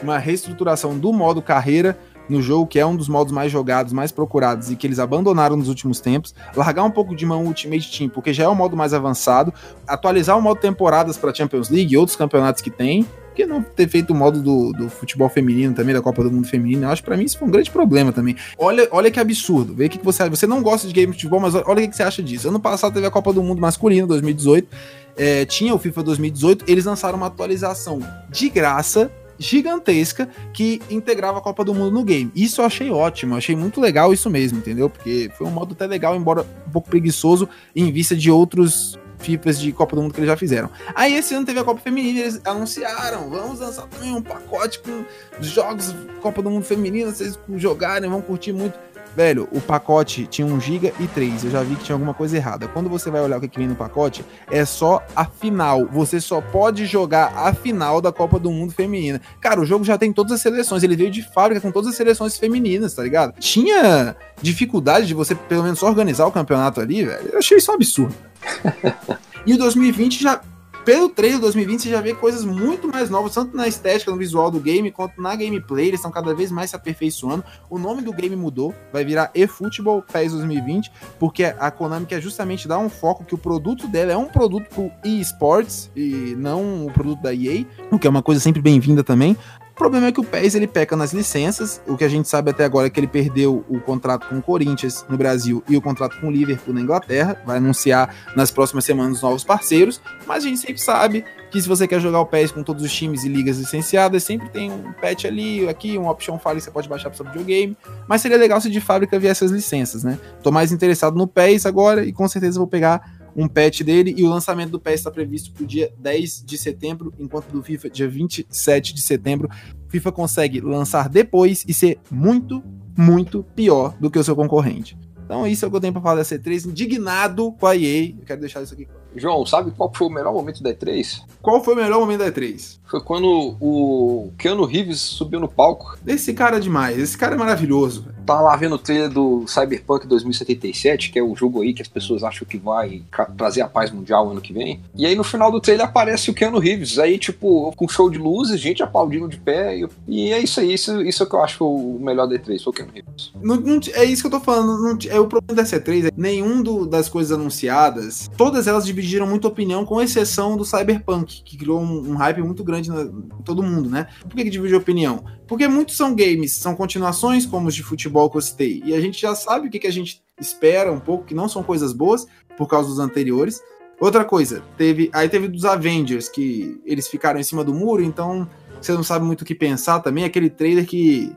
[0.00, 4.12] uma reestruturação do modo carreira no jogo, que é um dos modos mais jogados, mais
[4.12, 6.32] procurados e que eles abandonaram nos últimos tempos.
[6.54, 9.52] Largar um pouco de mão o Ultimate Team, porque já é o modo mais avançado.
[9.88, 13.04] Atualizar o modo temporadas para Champions League e outros campeonatos que tem
[13.34, 16.46] que não ter feito o modo do, do futebol feminino também, da Copa do Mundo
[16.46, 16.84] Feminino?
[16.84, 18.36] Eu acho que pra mim isso foi um grande problema também.
[18.58, 19.74] Olha, olha que absurdo.
[19.74, 21.76] Vê o que, que você Você não gosta de game de futebol, mas olha o
[21.76, 22.48] que, que você acha disso.
[22.48, 24.68] Ano passado teve a Copa do Mundo masculino, 2018.
[25.16, 26.64] É, tinha o FIFA 2018.
[26.68, 32.30] Eles lançaram uma atualização de graça gigantesca que integrava a Copa do Mundo no game.
[32.34, 34.88] Isso eu achei ótimo, achei muito legal isso mesmo, entendeu?
[34.88, 39.58] Porque foi um modo até legal, embora um pouco preguiçoso em vista de outros FIFAs
[39.58, 40.70] de Copa do Mundo que eles já fizeram.
[40.94, 45.04] Aí esse ano teve a Copa Feminina, eles anunciaram, vamos lançar também um pacote com
[45.40, 48.78] jogos Copa do Mundo Feminina, vocês jogarem, vão curtir muito.
[49.14, 51.44] Velho, o pacote tinha 1 GB e 3.
[51.44, 52.66] Eu já vi que tinha alguma coisa errada.
[52.66, 55.86] Quando você vai olhar o que vem no pacote, é só a final.
[55.86, 59.20] Você só pode jogar a final da Copa do Mundo Feminina.
[59.38, 60.82] Cara, o jogo já tem todas as seleções.
[60.82, 63.34] Ele veio de fábrica com todas as seleções femininas, tá ligado?
[63.38, 67.30] Tinha dificuldade de você, pelo menos, organizar o campeonato ali, velho.
[67.32, 68.31] Eu achei isso um absurdo.
[69.46, 70.40] e o 2020 já
[70.84, 74.50] pelo trailer 2020 você já vê coisas muito mais novas, tanto na estética, no visual
[74.50, 77.44] do game, quanto na gameplay, eles estão cada vez mais se aperfeiçoando.
[77.70, 82.66] O nome do game mudou, vai virar eFootball PES 2020, porque a Konami quer justamente
[82.66, 86.92] dar um foco que o produto dela é um produto pro eSports e não o
[86.92, 89.36] produto da EA, o que é uma coisa sempre bem-vinda também.
[89.72, 91.80] O problema é que o PES ele peca nas licenças.
[91.88, 94.42] O que a gente sabe até agora é que ele perdeu o contrato com o
[94.42, 97.40] Corinthians no Brasil e o contrato com o Liverpool na Inglaterra.
[97.46, 99.98] Vai anunciar nas próximas semanas novos parceiros.
[100.26, 102.92] Mas a gente sempre sabe que se você quer jogar o PES com todos os
[102.92, 106.70] times e ligas licenciadas, sempre tem um patch ali, aqui, um option file que você
[106.70, 107.74] pode baixar para o seu videogame.
[108.06, 110.18] Mas seria legal se de fábrica viesse as licenças, né?
[110.42, 114.22] Tô mais interessado no PES agora e com certeza vou pegar um patch dele e
[114.22, 117.90] o lançamento do PES está previsto para o dia 10 de setembro, enquanto do FIFA
[117.90, 119.48] dia 27 de setembro.
[119.86, 122.62] O FIFA consegue lançar depois e ser muito,
[122.96, 124.96] muito pior do que o seu concorrente.
[125.24, 128.10] Então isso é o que eu tenho para falar da C3, indignado com a EA.
[128.10, 128.86] Eu quero deixar isso aqui.
[129.14, 131.22] João, sabe qual foi o melhor momento da E3?
[131.40, 132.78] Qual foi o melhor momento da E3?
[132.84, 135.96] Foi quando o Keanu Reeves subiu no palco.
[136.06, 138.06] Esse cara é demais, esse cara é maravilhoso.
[138.26, 141.88] Tá lá vendo o trailer do Cyberpunk 2077, que é o jogo aí que as
[141.88, 143.02] pessoas acham que vai
[143.36, 144.80] trazer a paz mundial ano que vem.
[144.94, 148.18] E aí no final do trailer aparece o Keanu Reeves, aí tipo, com show de
[148.18, 149.78] luzes, gente aplaudindo de pé.
[149.78, 152.62] E, e é isso aí, isso, isso é que eu acho o melhor da E3,
[152.62, 153.32] foi o Keanu Reeves.
[153.40, 156.10] Não, não, é isso que eu tô falando, não, é o problema da C3, é
[156.16, 161.42] nenhum do, das coisas anunciadas, todas elas dividiram dividiram muita opinião, com exceção do Cyberpunk,
[161.44, 164.06] que criou um, um hype muito grande em todo mundo, né?
[164.22, 165.24] Por que, que dividiu opinião?
[165.46, 169.00] Porque muitos são games, são continuações como os de futebol que eu citei, e a
[169.00, 171.92] gente já sabe o que, que a gente espera um pouco, que não são coisas
[171.92, 173.62] boas, por causa dos anteriores.
[174.00, 178.48] Outra coisa, teve aí teve dos Avengers, que eles ficaram em cima do muro, então
[178.80, 181.32] você não sabe muito o que pensar também, aquele trailer que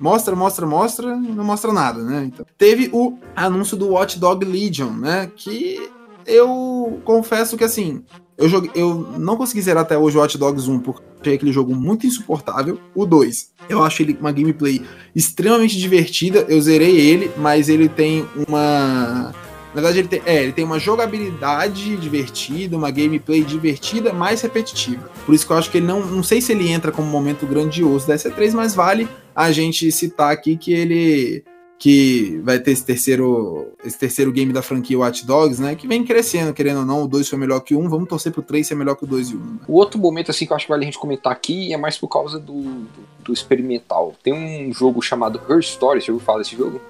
[0.00, 2.24] mostra, mostra, mostra e não mostra nada, né?
[2.24, 5.30] Então, teve o anúncio do Watch Dog Legion, né?
[5.34, 5.90] Que
[6.26, 8.04] eu confesso que assim,
[8.38, 11.52] eu, joguei, eu não consegui zerar até hoje o Watch Dogs 1 porque achei aquele
[11.52, 12.78] jogo muito insuportável.
[12.94, 14.82] O 2, eu acho ele uma gameplay
[15.14, 16.44] extremamente divertida.
[16.48, 19.34] Eu zerei ele, mas ele tem uma.
[19.74, 25.10] Na verdade, ele tem, é, ele tem uma jogabilidade divertida, uma gameplay divertida, mais repetitiva.
[25.26, 26.04] Por isso que eu acho que ele não.
[26.04, 29.90] Não sei se ele entra como um momento grandioso da S3, mas vale a gente
[29.90, 31.44] citar aqui que ele
[31.78, 35.74] que vai ter esse terceiro, esse terceiro game da franquia Watch Dogs, né?
[35.74, 37.02] Que vem crescendo, querendo ou não.
[37.02, 37.84] O 2 foi melhor que o 1.
[37.84, 39.40] Um, vamos torcer pro 3 ser melhor que o 2 e o 1.
[39.40, 39.58] Né?
[39.68, 41.98] O outro momento, assim, que eu acho que vale a gente comentar aqui é mais
[41.98, 42.88] por causa do, do,
[43.24, 44.14] do experimental.
[44.22, 46.00] Tem um jogo chamado Her Story.
[46.00, 46.80] Você ouviu falar desse jogo?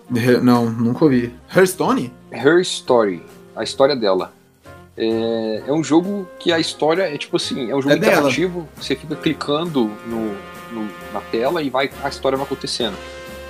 [0.42, 1.34] Não, nunca ouvi.
[1.54, 2.12] Her Story?
[2.30, 3.22] Her Story.
[3.56, 4.32] A história dela.
[4.96, 8.60] É, é um jogo que a história é tipo assim: é um jogo é interativo.
[8.60, 8.68] Dela.
[8.76, 10.32] Você fica clicando no,
[10.72, 12.96] no, na tela e vai, a história vai acontecendo.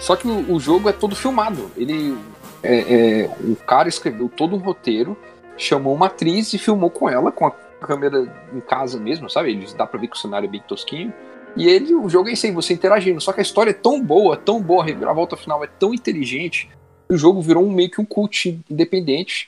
[0.01, 1.71] Só que o, o jogo é todo filmado.
[1.77, 2.17] Ele,
[2.63, 5.17] é, é, o cara escreveu todo um roteiro,
[5.57, 9.51] chamou uma atriz e filmou com ela, com a câmera em casa mesmo, sabe?
[9.51, 11.13] Eles dá pra ver que o cenário é bem tosquinho.
[11.57, 13.21] E ele, o jogo é isso aí, você interagindo.
[13.21, 16.69] Só que a história é tão boa, tão boa, a reviravolta final é tão inteligente,
[17.09, 19.47] que o jogo virou um, meio que um cult independente.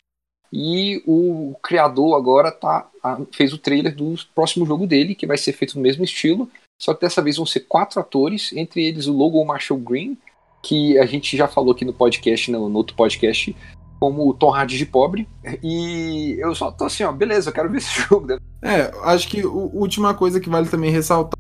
[0.51, 2.89] E o criador agora tá,
[3.33, 6.49] fez o trailer do próximo jogo dele, que vai ser feito no mesmo estilo.
[6.81, 10.17] Só que dessa vez vão ser quatro atores, entre eles o Logan Marshall Green,
[10.63, 13.55] que a gente já falou aqui no podcast, no, no outro podcast,
[13.99, 15.29] como o Tom Hardy de pobre.
[15.63, 18.27] E eu só tô assim, ó, beleza, eu quero ver esse jogo.
[18.27, 18.39] Né?
[18.63, 21.39] É, acho que a última coisa que vale também ressaltar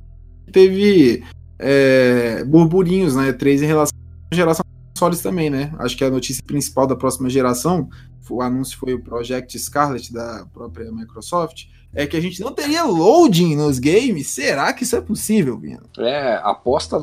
[0.52, 1.24] teve
[1.58, 3.32] é, burburinhos, né?
[3.32, 3.96] Três em relação
[4.30, 5.72] à geração de consoles também, né?
[5.78, 7.88] Acho que a notícia principal da próxima geração,
[8.30, 12.84] o anúncio foi o Project Scarlet da própria Microsoft é que a gente não teria
[12.84, 14.28] loading nos games.
[14.28, 15.82] Será que isso é possível, Vino?
[15.98, 16.96] É, aposta,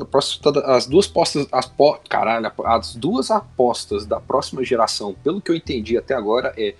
[0.66, 5.56] as duas apostas, as po, caralho, as duas apostas da próxima geração, pelo que eu
[5.56, 6.74] entendi até agora, é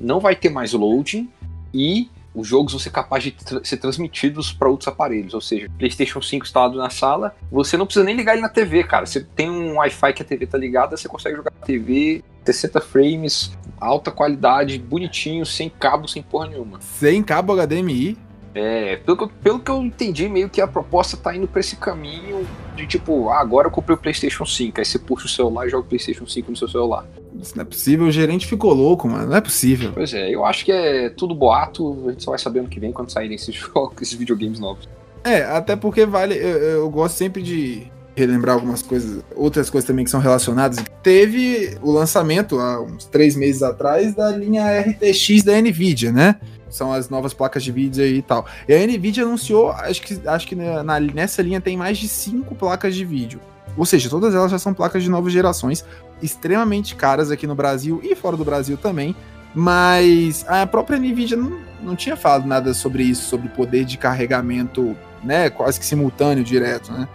[0.00, 1.30] não vai ter mais loading
[1.72, 5.68] e os jogos vão ser capazes de tra ser transmitidos para outros aparelhos, ou seja,
[5.78, 9.04] PlayStation 5 instalado na sala, você não precisa nem ligar ele na TV, cara.
[9.04, 12.80] Você tem um Wi-Fi que a TV tá ligada, você consegue jogar na TV 60
[12.80, 16.80] frames, alta qualidade, bonitinho, sem cabo, sem porra nenhuma.
[16.80, 18.16] Sem cabo HDMI?
[18.54, 21.60] É, pelo que, eu, pelo que eu entendi, meio que a proposta tá indo pra
[21.60, 25.28] esse caminho de tipo, ah, agora eu comprei o PlayStation 5, aí você puxa o
[25.28, 27.06] celular e joga o PlayStation 5 no seu celular.
[27.40, 29.92] Isso não é possível, o gerente ficou louco, mano, não é possível.
[29.94, 32.78] Pois é, eu acho que é tudo boato, a gente só vai saber ano que
[32.78, 34.86] vem quando saírem esses jogos, esses videogames novos.
[35.24, 40.04] É, até porque vale, eu, eu gosto sempre de relembrar algumas coisas, outras coisas também
[40.04, 40.78] que são relacionadas.
[41.02, 46.36] Teve o lançamento há uns três meses atrás da linha RTX da Nvidia, né?
[46.68, 48.46] São as novas placas de vídeo e tal.
[48.68, 52.54] E a Nvidia anunciou, acho que, acho que na, nessa linha tem mais de cinco
[52.54, 53.40] placas de vídeo.
[53.76, 55.84] Ou seja, todas elas já são placas de novas gerações,
[56.22, 59.14] extremamente caras aqui no Brasil e fora do Brasil também.
[59.54, 64.96] Mas a própria Nvidia não, não tinha falado nada sobre isso, sobre poder de carregamento,
[65.22, 65.50] né?
[65.50, 67.06] Quase que simultâneo, direto, né?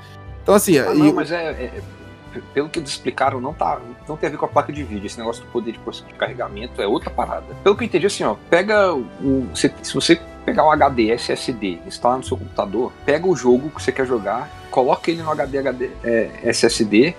[0.48, 0.78] Então, assim.
[0.78, 1.82] Ah, não, mas é, é,
[2.54, 5.06] Pelo que eles explicaram, não, tá, não tem a ver com a placa de vídeo.
[5.06, 7.54] Esse negócio do poder de, de carregamento é outra parada.
[7.64, 9.50] Pelo que eu entendi, assim, ó, pega o.
[9.54, 13.84] Se, se você pegar um HD SSD, instalar no seu computador, pega o jogo que
[13.84, 17.14] você quer jogar, coloca ele no HD, HD é, SSD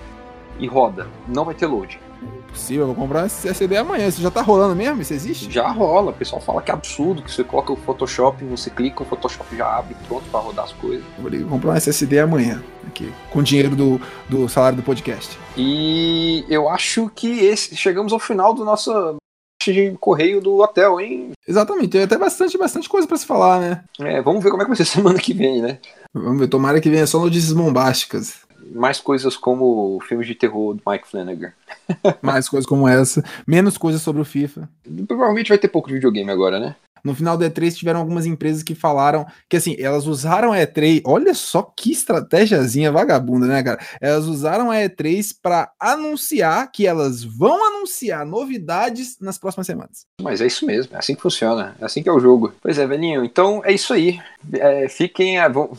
[0.58, 1.06] e roda.
[1.26, 2.00] Não vai ter load.
[2.48, 4.08] Possível, eu vou comprar esse SSD amanhã.
[4.08, 5.00] Isso já tá rolando mesmo?
[5.02, 5.50] Isso existe?
[5.50, 6.10] Já rola.
[6.10, 9.56] O pessoal fala que é absurdo, que você coloca o Photoshop, você clica, o Photoshop
[9.56, 11.04] já abre pronto para rodar as coisas.
[11.18, 15.38] Vou comprar um SSD amanhã, aqui, com dinheiro do, do salário do podcast.
[15.56, 19.16] E eu acho que esse, chegamos ao final do nosso
[19.64, 21.32] de correio do hotel, hein?
[21.46, 23.84] Exatamente, tem até bastante, bastante coisa para se falar, né?
[24.00, 25.78] É, vamos ver como é que vai ser semana que vem, né?
[26.14, 30.82] Vamos ver, tomara que venha só notícias bombásticas mais coisas como filmes de terror do
[30.86, 31.52] Mike Flanagan.
[32.22, 33.22] mais coisas como essa.
[33.46, 34.68] Menos coisas sobre o FIFA.
[35.06, 36.76] Provavelmente vai ter pouco de videogame agora, né?
[37.04, 41.02] No final do E3 tiveram algumas empresas que falaram que assim, elas usaram a E3,
[41.04, 43.80] olha só que estratégiazinha vagabunda, né, cara?
[44.00, 50.06] Elas usaram a E3 para anunciar que elas vão anunciar novidades nas próximas semanas.
[50.20, 52.52] Mas é isso mesmo, é assim que funciona, é assim que é o jogo.
[52.60, 54.20] Pois é, velhinho, então é isso aí.
[54.52, 55.36] É, fiquem,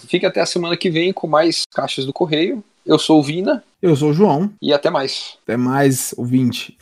[0.08, 2.64] fiquem até a semana que vem com mais caixas do correio.
[2.90, 3.64] Eu sou o Vina.
[3.80, 4.52] Eu sou o João.
[4.60, 5.38] E até mais.
[5.44, 6.76] Até mais, ouvinte.